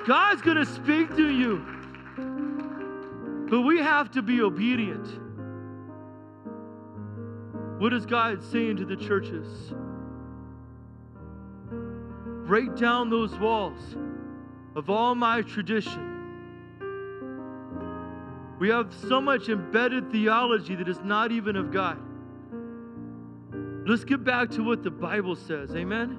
God's 0.06 0.42
going 0.42 0.56
to 0.56 0.66
speak 0.66 1.12
through 1.12 1.36
you. 1.36 1.75
But 3.48 3.60
we 3.62 3.78
have 3.78 4.10
to 4.12 4.22
be 4.22 4.42
obedient. 4.42 5.06
What 7.80 7.92
is 7.92 8.06
God 8.06 8.42
saying 8.42 8.78
to 8.78 8.84
the 8.84 8.96
churches? 8.96 9.72
Break 12.46 12.74
down 12.76 13.10
those 13.10 13.34
walls 13.38 13.96
of 14.74 14.90
all 14.90 15.14
my 15.14 15.42
tradition. 15.42 16.14
We 18.58 18.70
have 18.70 18.92
so 19.08 19.20
much 19.20 19.48
embedded 19.48 20.10
theology 20.10 20.74
that 20.76 20.88
is 20.88 21.00
not 21.04 21.30
even 21.30 21.56
of 21.56 21.70
God. 21.70 21.98
Let's 23.86 24.04
get 24.04 24.24
back 24.24 24.50
to 24.52 24.64
what 24.64 24.82
the 24.82 24.90
Bible 24.90 25.36
says. 25.36 25.76
Amen. 25.76 26.18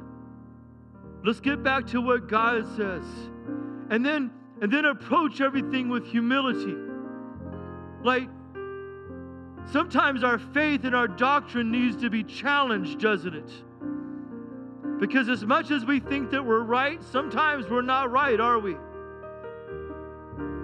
Let's 1.24 1.40
get 1.42 1.63
back 1.63 1.88
to 1.88 2.00
what 2.00 2.28
God 2.28 2.66
says. 2.78 3.04
And 3.90 4.06
then 4.06 4.32
and 4.62 4.72
then 4.72 4.86
approach 4.86 5.42
everything 5.42 5.90
with 5.90 6.06
humility. 6.06 6.87
Like 8.08 8.30
Sometimes 9.72 10.24
our 10.24 10.39
faith 10.39 10.86
and 10.86 10.96
our 10.96 11.10
doctrine 11.10 11.72
needs 11.72 11.98
to 11.98 12.10
be 12.10 12.24
challenged, 12.24 13.02
doesn't 13.02 13.36
it? 13.36 13.52
Because 15.02 15.28
as 15.28 15.43
much 15.43 15.72
as 15.72 15.84
we 15.84 16.00
think 16.00 16.32
that 16.32 16.43
we're 16.43 16.62
right, 16.62 17.04
sometimes 17.04 17.70
we're 17.70 17.82
not 17.82 18.10
right, 18.10 18.39
are 18.39 18.60
we? 18.60 18.78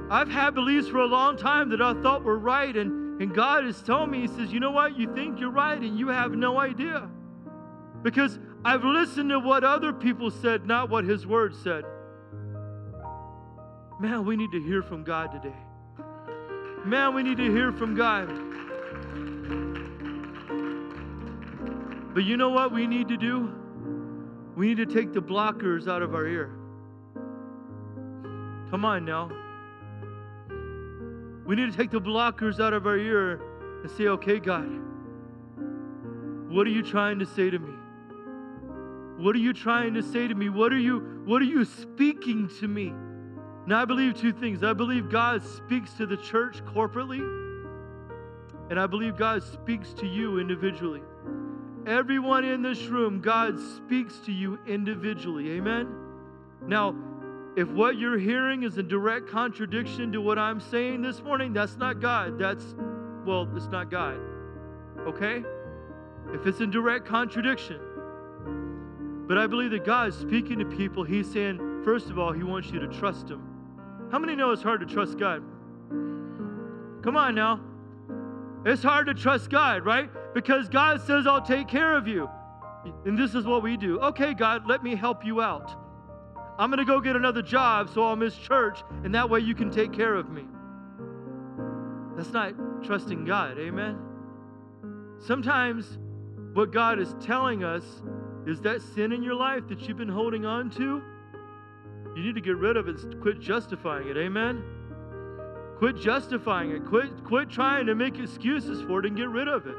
I've 0.10 0.30
had 0.30 0.56
beliefs 0.56 0.88
for 0.88 1.00
a 1.00 1.06
long 1.06 1.36
time 1.36 1.70
that 1.72 1.82
I 1.82 1.94
thought 2.02 2.24
were 2.24 2.40
right, 2.40 2.76
and, 2.76 3.22
and 3.22 3.36
God 3.36 3.66
has 3.66 3.82
told 3.82 4.10
me, 4.10 4.22
He 4.22 4.28
says, 4.28 4.54
You 4.54 4.62
know 4.62 4.72
what? 4.72 4.98
You 4.98 5.14
think 5.14 5.38
you're 5.38 5.52
right, 5.52 5.78
and 5.80 6.00
you 6.00 6.08
have 6.08 6.32
no 6.32 6.60
idea. 6.60 7.10
Because 8.04 8.40
I've 8.64 8.86
listened 8.86 9.32
to 9.32 9.40
what 9.40 9.66
other 9.66 9.92
people 9.92 10.32
said, 10.32 10.66
not 10.66 10.90
what 10.90 11.04
His 11.04 11.28
Word 11.28 11.54
said. 11.56 11.84
Man, 14.00 14.26
we 14.26 14.38
need 14.38 14.52
to 14.52 14.64
hear 14.64 14.82
from 14.82 15.04
God 15.04 15.34
today. 15.34 15.63
Man, 16.86 17.16
we 17.16 17.24
need 17.24 17.38
to 17.38 17.50
hear 17.50 17.72
from 17.72 17.96
God. 17.96 18.28
But 22.14 22.26
you 22.26 22.36
know 22.36 22.50
what 22.50 22.74
we 22.74 22.88
need 22.88 23.08
to 23.08 23.18
do? 23.18 23.54
We 24.56 24.68
need 24.68 24.78
to 24.78 24.86
take 24.86 25.14
the 25.14 25.22
blockers 25.22 25.88
out 25.88 26.02
of 26.02 26.14
our 26.14 26.28
ear. 26.28 26.52
Come 28.70 28.86
on 28.86 29.06
now. 29.06 29.32
We 31.46 31.56
need 31.56 31.72
to 31.72 31.78
take 31.78 31.92
the 31.92 32.02
blockers 32.02 32.60
out 32.60 32.74
of 32.74 32.86
our 32.86 32.98
ear 32.98 33.42
and 33.82 33.92
say, 33.92 34.08
okay, 34.08 34.40
God, 34.40 34.70
what 36.50 36.68
are 36.68 36.72
you 36.72 36.84
trying 36.84 37.20
to 37.20 37.26
say 37.26 37.50
to 37.50 37.60
me? 37.60 37.74
What 39.18 39.36
are 39.36 39.40
you 39.40 39.54
trying 39.54 39.94
to 39.94 40.04
say 40.04 40.28
to 40.28 40.36
me? 40.36 40.50
What 40.50 40.74
are 40.74 40.80
you 40.80 41.22
what 41.26 41.42
are 41.42 41.46
you 41.46 41.64
speaking 41.66 42.50
to 42.60 42.68
me? 42.68 42.94
Now 43.66 43.82
I 43.82 43.86
believe 43.86 44.20
two 44.20 44.34
things. 44.34 44.64
I 44.64 44.74
believe 44.74 45.10
God 45.10 45.42
speaks 45.44 45.94
to 45.94 46.06
the 46.06 46.18
church 46.18 46.64
corporately, 46.66 47.22
and 48.70 48.80
I 48.80 48.88
believe 48.88 49.18
God 49.18 49.42
speaks 49.42 49.94
to 49.94 50.06
you 50.06 50.40
individually. 50.40 51.02
Everyone 51.86 52.46
in 52.46 52.62
this 52.62 52.84
room, 52.86 53.22
God 53.22 53.60
speaks 53.60 54.18
to 54.26 54.32
you 54.32 54.60
individually. 54.66 55.52
Amen? 55.52 55.88
Now, 56.66 56.96
if 57.56 57.70
what 57.70 57.98
you're 57.98 58.18
hearing 58.18 58.64
is 58.64 58.78
a 58.78 58.84
direct 58.84 59.30
contradiction 59.30 60.12
to 60.14 60.22
what 60.22 60.40
I'm 60.40 60.60
saying 60.60 61.02
this 61.02 61.22
morning, 61.22 61.54
that's 61.54 61.78
not 61.78 62.00
God. 62.00 62.40
That's, 62.40 62.76
well, 63.26 63.48
it's 63.56 63.68
not 63.68 63.92
God. 63.92 64.18
Okay? 65.02 65.44
If 66.34 66.48
it's 66.48 66.62
in 66.62 66.72
direct 66.72 67.06
contradiction. 67.06 67.80
But 69.28 69.38
I 69.38 69.46
believe 69.48 69.72
that 69.72 69.86
God 69.86 70.10
is 70.10 70.16
speaking 70.16 70.60
to 70.60 70.66
people. 70.66 71.04
He's 71.04 71.32
saying, 71.32 71.82
first 71.84 72.10
of 72.10 72.18
all, 72.18 72.32
He 72.32 72.44
wants 72.44 72.70
you 72.72 72.80
to 72.80 72.88
trust 72.88 73.30
Him. 73.30 73.53
How 74.14 74.20
many 74.20 74.36
know 74.36 74.52
it's 74.52 74.62
hard 74.62 74.80
to 74.82 74.86
trust 74.86 75.18
God? 75.18 75.42
Come 77.02 77.18
on 77.18 77.34
now. 77.34 77.60
It's 78.64 78.84
hard 78.84 79.08
to 79.08 79.16
trust 79.16 79.50
God, 79.50 79.84
right? 79.84 80.08
Because 80.36 80.70
God 80.70 81.02
says, 81.02 81.26
I'll 81.26 81.42
take 81.42 81.68
care 81.68 81.98
of 81.98 82.08
you. 82.08 82.30
And 83.06 83.18
this 83.18 83.34
is 83.34 83.44
what 83.44 83.64
we 83.64 83.76
do. 83.76 84.00
Okay, 84.02 84.36
God, 84.36 84.68
let 84.68 84.84
me 84.84 84.94
help 84.94 85.26
you 85.26 85.42
out. 85.42 85.76
I'm 86.60 86.70
going 86.70 86.78
to 86.78 86.86
go 86.86 87.02
get 87.02 87.16
another 87.16 87.42
job 87.42 87.90
so 87.90 88.04
I'll 88.04 88.16
miss 88.16 88.36
church, 88.36 88.84
and 89.04 89.16
that 89.16 89.28
way 89.28 89.40
you 89.40 89.56
can 89.56 89.72
take 89.72 89.92
care 89.92 90.14
of 90.14 90.30
me. 90.30 90.44
That's 92.16 92.32
not 92.32 92.54
trusting 92.84 93.26
God. 93.26 93.58
Amen? 93.58 93.98
Sometimes 95.26 95.98
what 96.54 96.72
God 96.72 97.00
is 97.00 97.16
telling 97.20 97.64
us 97.64 97.84
is 98.46 98.62
that 98.62 98.84
sin 98.94 99.12
in 99.12 99.24
your 99.24 99.34
life 99.34 99.68
that 99.70 99.88
you've 99.88 99.98
been 99.98 100.08
holding 100.08 100.46
on 100.46 100.70
to, 100.70 101.02
you 102.16 102.24
need 102.24 102.36
to 102.36 102.42
get 102.42 102.58
rid 102.58 102.78
of 102.78 102.88
it 102.88 103.02
and 103.04 103.22
quit 103.22 103.40
justifying 103.40 104.08
it. 104.08 104.18
Amen? 104.18 104.64
Quit 105.78 105.98
justifying 105.98 106.72
it. 106.72 106.86
Quit, 106.86 107.24
quit 107.24 107.50
trying 107.50 107.86
to 107.88 107.96
make 107.96 108.20
excuses 108.20 108.82
for 108.84 109.00
it 109.00 109.06
and 109.06 109.18
get 109.18 109.30
rid 109.30 109.48
of 109.48 109.68
it. 109.68 109.76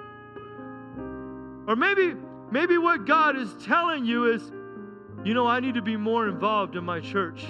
Or 1.66 1.76
maybe, 1.76 2.14
maybe 2.51 2.76
what 2.76 3.07
God 3.07 3.37
is 3.37 3.55
telling 3.64 4.05
you 4.05 4.32
is, 4.32 4.53
you 5.24 5.32
know, 5.32 5.47
I 5.47 5.61
need 5.61 5.74
to 5.74 5.82
be 5.82 5.97
more 5.97 6.28
involved 6.28 6.76
in 6.76 6.85
my 6.85 7.01
church. 7.01 7.47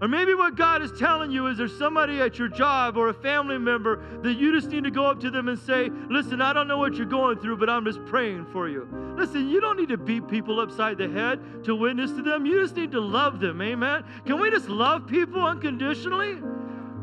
Or 0.00 0.06
maybe 0.06 0.32
what 0.34 0.54
God 0.54 0.80
is 0.80 0.92
telling 0.92 1.32
you 1.32 1.48
is 1.48 1.58
there's 1.58 1.76
somebody 1.76 2.20
at 2.20 2.38
your 2.38 2.48
job 2.48 2.96
or 2.96 3.08
a 3.08 3.14
family 3.14 3.58
member 3.58 4.04
that 4.22 4.34
you 4.34 4.52
just 4.52 4.70
need 4.70 4.84
to 4.84 4.92
go 4.92 5.06
up 5.06 5.20
to 5.20 5.30
them 5.30 5.48
and 5.48 5.58
say, 5.58 5.90
Listen, 6.08 6.40
I 6.40 6.52
don't 6.52 6.68
know 6.68 6.78
what 6.78 6.94
you're 6.94 7.06
going 7.06 7.38
through, 7.38 7.56
but 7.56 7.68
I'm 7.68 7.84
just 7.84 8.04
praying 8.06 8.46
for 8.52 8.68
you. 8.68 8.88
Listen, 9.16 9.48
you 9.48 9.60
don't 9.60 9.76
need 9.76 9.88
to 9.88 9.96
beat 9.96 10.28
people 10.28 10.60
upside 10.60 10.98
the 10.98 11.08
head 11.08 11.64
to 11.64 11.74
witness 11.74 12.12
to 12.12 12.22
them. 12.22 12.46
You 12.46 12.60
just 12.60 12.76
need 12.76 12.92
to 12.92 13.00
love 13.00 13.40
them. 13.40 13.60
Amen. 13.60 14.04
Can 14.24 14.40
we 14.40 14.50
just 14.50 14.68
love 14.68 15.08
people 15.08 15.44
unconditionally? 15.44 16.38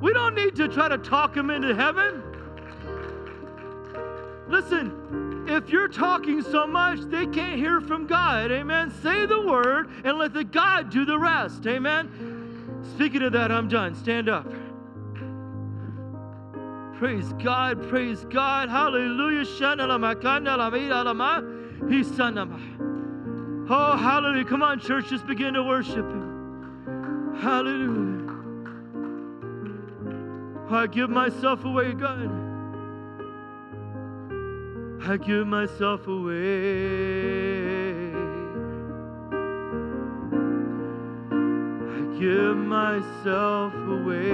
We 0.02 0.14
don't 0.14 0.36
need 0.36 0.56
to 0.56 0.70
try 0.70 0.88
to 0.88 0.98
talk 0.98 1.34
them 1.34 1.50
into 1.50 1.76
heaven. 1.76 2.24
Listen, 4.48 5.46
if 5.50 5.70
you're 5.70 5.88
talking 5.88 6.42
so 6.42 6.66
much, 6.66 7.00
they 7.02 7.26
can't 7.26 7.58
hear 7.58 7.82
from 7.82 8.08
God. 8.08 8.52
Amen. 8.52 8.94
Say 9.02 9.26
the 9.26 9.42
word 9.42 9.90
and 10.04 10.18
let 10.18 10.34
the 10.34 10.44
God 10.44 10.90
do 10.92 11.04
the 11.04 11.18
rest. 11.18 11.66
Amen. 11.68 12.35
Speaking 12.96 13.24
of 13.24 13.34
that, 13.34 13.52
I'm 13.52 13.68
done. 13.68 13.94
Stand 13.94 14.30
up. 14.30 14.48
Praise 16.98 17.34
God, 17.44 17.90
praise 17.90 18.24
God. 18.30 18.70
Hallelujah. 18.70 19.44
Oh, 23.68 23.98
hallelujah. 23.98 24.46
Come 24.46 24.64
on, 24.64 24.80
church, 24.80 25.10
just 25.10 25.28
begin 25.28 25.56
to 25.56 25.64
worship 25.64 26.10
Him. 26.10 27.36
Hallelujah. 27.42 28.16
I 30.70 30.88
give 30.88 31.10
myself 31.10 31.66
away, 31.66 31.92
God. 31.92 32.32
I 35.06 35.18
give 35.18 35.46
myself 35.48 36.08
away. 36.08 38.05
Give 42.20 42.56
myself 42.56 43.74
away 43.74 44.30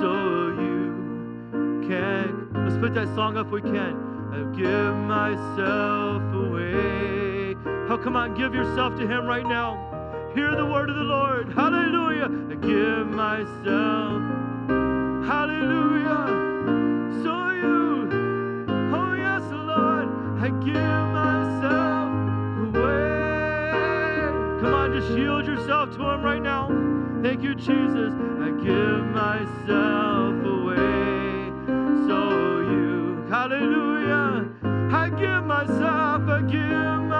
so 0.00 0.48
you 0.58 1.84
can. 1.88 2.48
Let's 2.52 2.76
put 2.78 2.94
that 2.94 3.06
song 3.14 3.36
up 3.36 3.50
we 3.50 3.62
can. 3.62 3.94
I 4.32 4.42
give 4.56 4.94
myself 4.94 6.22
away. 6.34 7.54
Oh, 7.88 7.98
come 8.02 8.16
on, 8.16 8.34
give 8.34 8.54
yourself 8.54 8.96
to 8.96 9.06
Him 9.06 9.26
right 9.26 9.46
now. 9.46 9.76
Hear 10.34 10.56
the 10.56 10.66
word 10.66 10.90
of 10.90 10.96
the 10.96 11.02
Lord. 11.02 11.52
Hallelujah. 11.52 12.24
I 12.24 12.54
give 12.54 13.06
myself. 13.06 14.22
Hallelujah. 15.28 16.26
So 17.22 17.50
you. 17.50 18.08
Oh, 18.94 19.14
yes, 19.14 19.42
Lord. 19.52 20.08
I 20.40 20.48
give 20.64 21.11
just 25.02 25.18
yield 25.18 25.46
yourself 25.46 25.90
to 25.96 26.10
Him 26.10 26.22
right 26.22 26.42
now. 26.42 26.68
Thank 27.22 27.42
you, 27.42 27.54
Jesus. 27.54 28.12
I 28.40 28.50
give 28.62 29.04
myself 29.06 30.34
away. 30.44 31.50
So 32.06 32.60
you. 32.60 33.24
Hallelujah. 33.28 34.48
I 34.92 35.10
give 35.10 35.44
myself. 35.44 36.28
I 36.28 36.42
give 36.42 36.60
myself. 36.60 37.11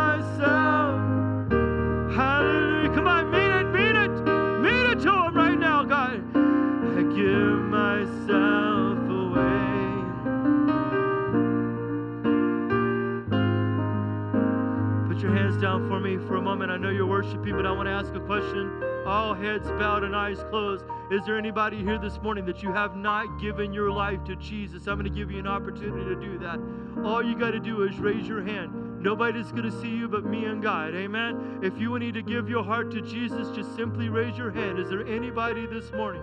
Put 15.12 15.20
your 15.20 15.36
hands 15.36 15.60
down 15.60 15.86
for 15.90 16.00
me 16.00 16.16
for 16.26 16.36
a 16.36 16.40
moment. 16.40 16.70
I 16.70 16.78
know 16.78 16.88
you're 16.88 17.04
worshiping, 17.04 17.54
but 17.54 17.66
I 17.66 17.70
want 17.70 17.86
to 17.86 17.92
ask 17.92 18.14
a 18.14 18.20
question. 18.20 18.82
All 19.04 19.34
heads 19.34 19.68
bowed 19.72 20.04
and 20.04 20.16
eyes 20.16 20.42
closed. 20.48 20.86
Is 21.10 21.20
there 21.26 21.36
anybody 21.36 21.84
here 21.84 21.98
this 21.98 22.18
morning 22.22 22.46
that 22.46 22.62
you 22.62 22.72
have 22.72 22.96
not 22.96 23.38
given 23.38 23.74
your 23.74 23.90
life 23.90 24.24
to 24.24 24.36
Jesus? 24.36 24.86
I'm 24.86 24.98
going 24.98 25.12
to 25.12 25.14
give 25.14 25.30
you 25.30 25.38
an 25.38 25.46
opportunity 25.46 26.02
to 26.06 26.18
do 26.18 26.38
that. 26.38 26.58
All 27.04 27.22
you 27.22 27.38
got 27.38 27.50
to 27.50 27.60
do 27.60 27.82
is 27.82 27.98
raise 27.98 28.26
your 28.26 28.42
hand. 28.42 29.02
Nobody's 29.02 29.52
going 29.52 29.70
to 29.70 29.82
see 29.82 29.90
you 29.90 30.08
but 30.08 30.24
me 30.24 30.46
and 30.46 30.62
God. 30.62 30.94
Amen. 30.94 31.60
If 31.62 31.78
you 31.78 31.98
need 31.98 32.14
to 32.14 32.22
give 32.22 32.48
your 32.48 32.64
heart 32.64 32.90
to 32.92 33.02
Jesus, 33.02 33.54
just 33.54 33.76
simply 33.76 34.08
raise 34.08 34.38
your 34.38 34.50
hand. 34.50 34.78
Is 34.78 34.88
there 34.88 35.06
anybody 35.06 35.66
this 35.66 35.92
morning? 35.92 36.22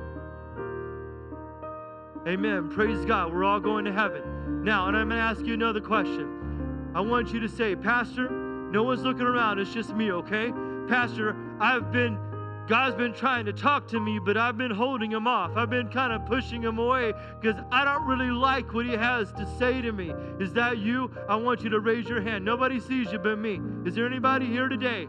Amen. 2.28 2.72
Praise 2.72 3.06
God. 3.06 3.32
We're 3.32 3.44
all 3.44 3.60
going 3.60 3.86
to 3.86 3.94
heaven. 3.94 4.64
Now, 4.64 4.88
and 4.88 4.98
I'm 4.98 5.10
going 5.10 5.20
to 5.20 5.24
ask 5.24 5.46
you 5.46 5.54
another 5.54 5.80
question. 5.80 6.92
I 6.96 7.02
want 7.02 7.32
you 7.32 7.40
to 7.42 7.48
say, 7.48 7.76
Pastor, 7.76 8.39
no 8.72 8.84
one's 8.84 9.02
looking 9.02 9.24
around. 9.26 9.60
It's 9.60 9.74
just 9.74 9.96
me, 9.96 10.12
okay? 10.12 10.52
Pastor, 10.88 11.36
I've 11.60 11.92
been, 11.92 12.20
God's 12.68 12.96
been 12.96 13.14
trying 13.14 13.46
to 13.46 13.54
talk 13.54 13.88
to 13.88 14.00
me, 14.00 14.20
but 14.20 14.38
I've 14.38 14.58
been 14.58 14.72
holding 14.72 15.12
him 15.12 15.28
off. 15.28 15.56
I've 15.56 15.70
been 15.70 15.90
kind 15.90 16.14
of 16.14 16.26
pushing 16.26 16.62
him 16.62 16.78
away 16.78 17.14
because 17.42 17.60
I 17.72 17.84
don't 17.84 18.06
really 18.06 18.30
like 18.32 18.74
what 18.74 18.86
he 18.86 18.94
has 18.94 19.32
to 19.34 19.48
say 19.58 19.82
to 19.82 19.92
me. 19.92 20.14
Is 20.40 20.54
that 20.54 20.78
you? 20.78 21.12
I 21.28 21.36
want 21.36 21.64
you 21.64 21.70
to 21.70 21.80
raise 21.80 22.08
your 22.08 22.22
hand. 22.22 22.46
Nobody 22.46 22.80
sees 22.80 23.12
you 23.12 23.20
but 23.20 23.40
me. 23.40 23.60
Is 23.86 23.96
there 23.96 24.06
anybody 24.06 24.46
here 24.46 24.70
today? 24.70 25.08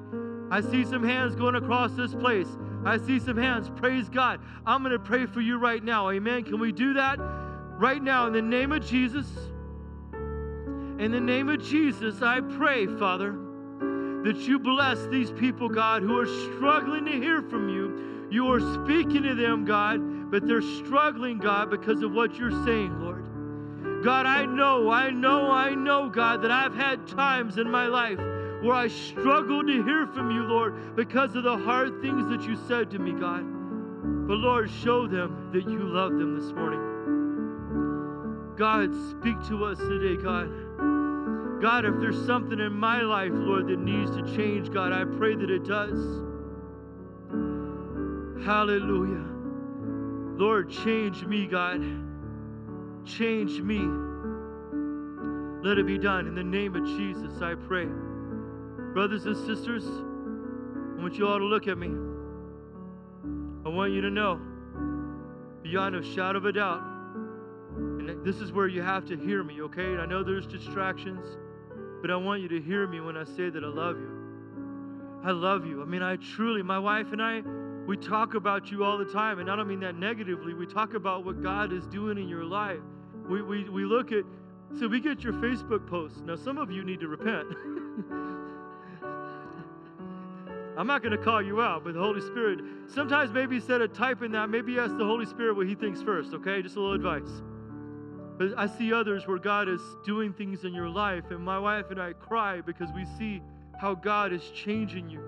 I 0.51 0.63
see 0.63 0.85
some 0.85 1.05
hands 1.05 1.35
going 1.35 1.55
across 1.55 1.93
this 1.93 2.15
place. 2.15 2.49
I 2.85 2.97
see 2.97 3.21
some 3.21 3.37
hands. 3.37 3.71
Praise 3.77 4.09
God. 4.09 4.41
I'm 4.67 4.83
going 4.83 4.93
to 4.93 4.99
pray 4.99 5.27
for 5.27 5.41
you 5.41 5.59
right 5.59 5.85
now. 5.85 6.11
Amen. 6.11 6.45
Can 6.45 6.59
we 6.59 6.73
do 6.73 6.95
that 6.95 7.19
right 7.79 8.03
now 8.03 8.27
in 8.27 8.33
the 8.33 8.43
name 8.43 8.73
of 8.73 8.85
Jesus? 8.85 9.27
In 10.13 11.13
the 11.13 11.21
name 11.21 11.49
of 11.49 11.63
Jesus, 11.63 12.21
I 12.21 12.41
pray, 12.41 12.87
Father, 12.87 13.39
that 14.25 14.37
you 14.37 14.59
bless 14.59 15.07
these 15.07 15.31
people, 15.31 15.69
God, 15.69 16.03
who 16.03 16.19
are 16.19 16.27
struggling 16.27 17.07
to 17.07 17.13
hear 17.13 17.43
from 17.43 17.69
you. 17.69 18.29
You 18.31 18.53
are 18.53 18.61
speaking 18.61 19.23
to 19.25 19.35
them, 19.35 19.65
God, 19.65 20.31
but 20.31 20.47
they're 20.47 20.63
struggling, 20.63 21.39
God, 21.39 21.71
because 21.71 22.03
of 22.03 22.13
what 22.13 22.37
you're 22.37 22.65
saying, 22.65 23.01
Lord. 23.01 24.05
God, 24.05 24.27
I 24.27 24.47
know, 24.47 24.91
I 24.91 25.11
know, 25.11 25.51
I 25.51 25.75
know, 25.75 26.09
God, 26.09 26.43
that 26.43 26.51
I've 26.51 26.75
had 26.75 27.07
times 27.07 27.59
in 27.59 27.71
my 27.71 27.87
life 27.87 28.19
where 28.63 28.75
I 28.75 28.89
struggled 28.89 29.67
to 29.67 29.83
hear 29.85 30.07
from 30.07 30.31
you, 30.31 30.43
Lord, 30.45 30.95
because 30.97 31.35
of 31.35 31.45
the 31.45 31.57
hard 31.57 32.01
things 32.03 32.29
that 32.29 32.43
you 32.43 32.57
said 32.69 32.91
to 32.91 32.99
me, 32.99 33.13
God. 33.13 33.45
But 34.27 34.37
Lord, 34.37 34.71
show 34.71 35.07
them 35.07 35.51
that 35.53 35.69
you 35.69 35.79
love 35.79 36.13
them 36.13 36.39
this 36.39 36.53
morning. 36.53 36.91
God, 38.57 38.95
speak 39.11 39.43
to 39.49 39.65
us 39.65 39.79
today, 39.79 40.23
God. 40.23 40.51
God, 41.61 41.85
if 41.85 42.01
there's 42.01 42.27
something 42.27 42.59
in 42.59 42.73
my 42.73 43.03
life, 43.03 43.33
Lord, 43.33 43.69
that 43.69 43.79
needs 43.79 44.11
to 44.17 44.23
change, 44.35 44.71
God, 44.71 44.93
I 44.93 45.05
pray 45.05 45.35
that 45.35 45.51
it 45.51 45.65
does. 45.65 45.99
Hallelujah. 48.45 49.27
Lord, 50.39 50.71
change 50.71 51.25
me, 51.27 51.47
God. 51.47 51.83
Change 53.05 53.61
me. 53.61 53.87
Let 55.63 55.77
it 55.77 55.87
be 55.87 55.99
done. 55.99 56.27
In 56.27 56.35
the 56.35 56.43
name 56.43 56.75
of 56.75 56.87
Jesus, 56.87 57.43
I 57.43 57.55
pray. 57.55 57.87
Brothers 58.95 59.27
and 59.27 59.37
sisters, 59.37 59.85
I 59.87 61.03
want 61.03 61.19
you 61.19 61.27
all 61.29 61.39
to 61.39 61.45
look 61.45 61.69
at 61.69 61.77
me. 61.77 61.89
I 63.67 63.69
want 63.69 63.93
you 63.93 64.01
to 64.01 64.11
know, 64.11 64.41
beyond 65.63 65.95
a 65.95 66.03
shadow 66.03 66.39
of 66.39 66.47
a 66.47 66.53
doubt, 66.53 66.81
and 67.77 68.25
this 68.25 68.37
is 68.37 68.53
where 68.53 68.67
you 68.67 68.81
have 68.81 69.05
to 69.07 69.17
hear 69.19 69.45
me, 69.45 69.61
okay? 69.61 69.97
I 69.97 70.07
know 70.07 70.25
there's 70.25 70.47
distractions, 70.47 71.37
but 72.01 72.11
I 72.11 72.17
want 72.17 72.43
you 72.43 72.49
to 72.49 72.61
hear 72.61 72.87
me 72.87 73.01
when 73.01 73.17
I 73.17 73.25
say 73.25 73.51
that 73.51 73.63
I 73.63 73.69
love 73.69 73.97
you. 73.97 74.21
I 75.23 75.33
love 75.33 75.67
you. 75.67 75.83
I 75.83 75.85
mean, 75.85 76.03
I 76.03 76.17
truly, 76.17 76.63
my 76.63 76.79
wife 76.79 77.13
and 77.13 77.21
I, 77.21 77.43
we 77.87 77.97
talk 77.97 78.35
about 78.35 78.71
you 78.71 78.85
all 78.85 78.97
the 78.99 79.05
time, 79.05 79.39
and 79.39 79.51
I 79.51 79.57
don't 79.57 79.69
mean 79.69 79.81
that 79.81 79.97
negatively. 79.97 80.55
We 80.55 80.67
talk 80.67 80.95
about 80.95 81.25
what 81.25 81.43
God 81.43 81.73
is 81.73 81.87
doing 81.87 82.19
in 82.19 82.29
your 82.29 82.45
life. 82.45 82.79
We, 83.29 83.43
we, 83.43 83.69
we 83.69 83.85
look 83.85 84.13
at, 84.13 84.25
so 84.79 84.89
we 84.89 85.01
get 85.01 85.23
your 85.23 85.35
Facebook 85.35 85.87
posts. 85.87 86.21
Now, 86.25 86.37
some 86.37 86.57
of 86.59 86.71
you 86.71 86.85
need 86.85 87.01
to 87.01 87.09
repent. 87.09 87.49
I'm 90.79 90.87
not 90.87 91.03
going 91.03 91.13
to 91.13 91.23
call 91.23 91.43
you 91.43 91.61
out, 91.61 91.85
but 91.85 91.93
the 91.95 92.01
Holy 92.01 92.23
Spirit, 92.23 92.61
sometimes 92.87 93.33
maybe 93.33 93.57
instead 93.57 93.83
of 93.83 93.93
typing 93.93 94.33
that, 94.33 94.49
maybe 94.49 94.79
ask 94.79 94.97
the 94.97 95.05
Holy 95.05 95.27
Spirit 95.27 95.57
what 95.57 95.67
He 95.67 95.75
thinks 95.75 96.01
first, 96.01 96.33
okay? 96.33 96.63
Just 96.63 96.77
a 96.77 96.81
little 96.81 96.95
advice. 96.95 97.43
But 98.41 98.55
I 98.57 98.69
see 98.69 98.91
others 98.91 99.27
where 99.27 99.39
God 99.39 99.69
is 99.69 99.83
doing 100.03 100.33
things 100.33 100.65
in 100.65 100.73
your 100.73 100.89
life, 100.89 101.25
and 101.31 101.45
my 101.45 101.59
wife 101.59 101.91
and 101.91 102.01
I 102.01 102.15
cry 102.15 102.63
because 102.63 102.89
we 102.97 103.05
see 103.19 103.43
how 103.79 103.95
God 103.95 104.33
is 104.33 104.51
changing 104.55 105.11
you. 105.11 105.21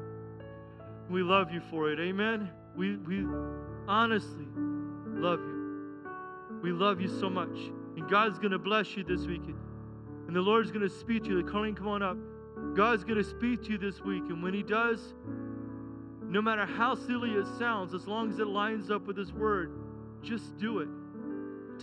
We 1.10 1.22
love 1.22 1.52
you 1.52 1.60
for 1.68 1.92
it. 1.92 2.00
Amen. 2.00 2.50
We, 2.74 2.96
we 2.96 3.26
honestly 3.86 4.46
love 5.08 5.40
you. 5.40 6.08
We 6.62 6.72
love 6.72 7.02
you 7.02 7.08
so 7.08 7.28
much. 7.28 7.54
And 7.98 8.08
God's 8.08 8.38
going 8.38 8.52
to 8.52 8.58
bless 8.58 8.96
you 8.96 9.04
this 9.04 9.26
weekend. 9.26 9.58
And 10.26 10.34
the 10.34 10.40
Lord's 10.40 10.70
going 10.70 10.88
to 10.88 10.94
speak 10.94 11.24
to 11.24 11.36
you. 11.36 11.44
Colleen, 11.44 11.74
come 11.74 11.88
on 11.88 12.02
up. 12.02 12.16
God's 12.74 13.04
going 13.04 13.22
to 13.22 13.28
speak 13.28 13.62
to 13.64 13.72
you 13.72 13.76
this 13.76 14.00
week. 14.00 14.22
And 14.30 14.42
when 14.42 14.54
He 14.54 14.62
does, 14.62 15.12
no 16.22 16.40
matter 16.40 16.64
how 16.64 16.94
silly 16.94 17.32
it 17.32 17.46
sounds, 17.58 17.92
as 17.92 18.06
long 18.06 18.30
as 18.30 18.38
it 18.38 18.46
lines 18.46 18.90
up 18.90 19.06
with 19.06 19.18
His 19.18 19.34
Word, 19.34 19.70
just 20.22 20.56
do 20.56 20.78
it. 20.78 20.88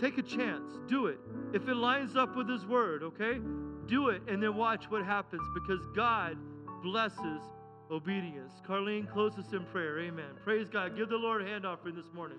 Take 0.00 0.16
a 0.16 0.22
chance. 0.22 0.78
Do 0.88 1.06
it. 1.06 1.20
If 1.52 1.68
it 1.68 1.74
lines 1.74 2.16
up 2.16 2.34
with 2.34 2.48
His 2.48 2.64
Word, 2.64 3.02
okay? 3.02 3.38
Do 3.86 4.08
it 4.08 4.22
and 4.28 4.42
then 4.42 4.56
watch 4.56 4.84
what 4.88 5.04
happens 5.04 5.42
because 5.52 5.86
God 5.94 6.38
blesses 6.82 7.42
obedience. 7.90 8.52
Carlene, 8.66 9.10
close 9.12 9.36
us 9.36 9.52
in 9.52 9.66
prayer. 9.66 10.00
Amen. 10.00 10.30
Praise 10.42 10.68
God. 10.72 10.96
Give 10.96 11.08
the 11.08 11.16
Lord 11.16 11.42
a 11.42 11.44
hand 11.44 11.66
offering 11.66 11.96
this 11.96 12.10
morning. 12.14 12.38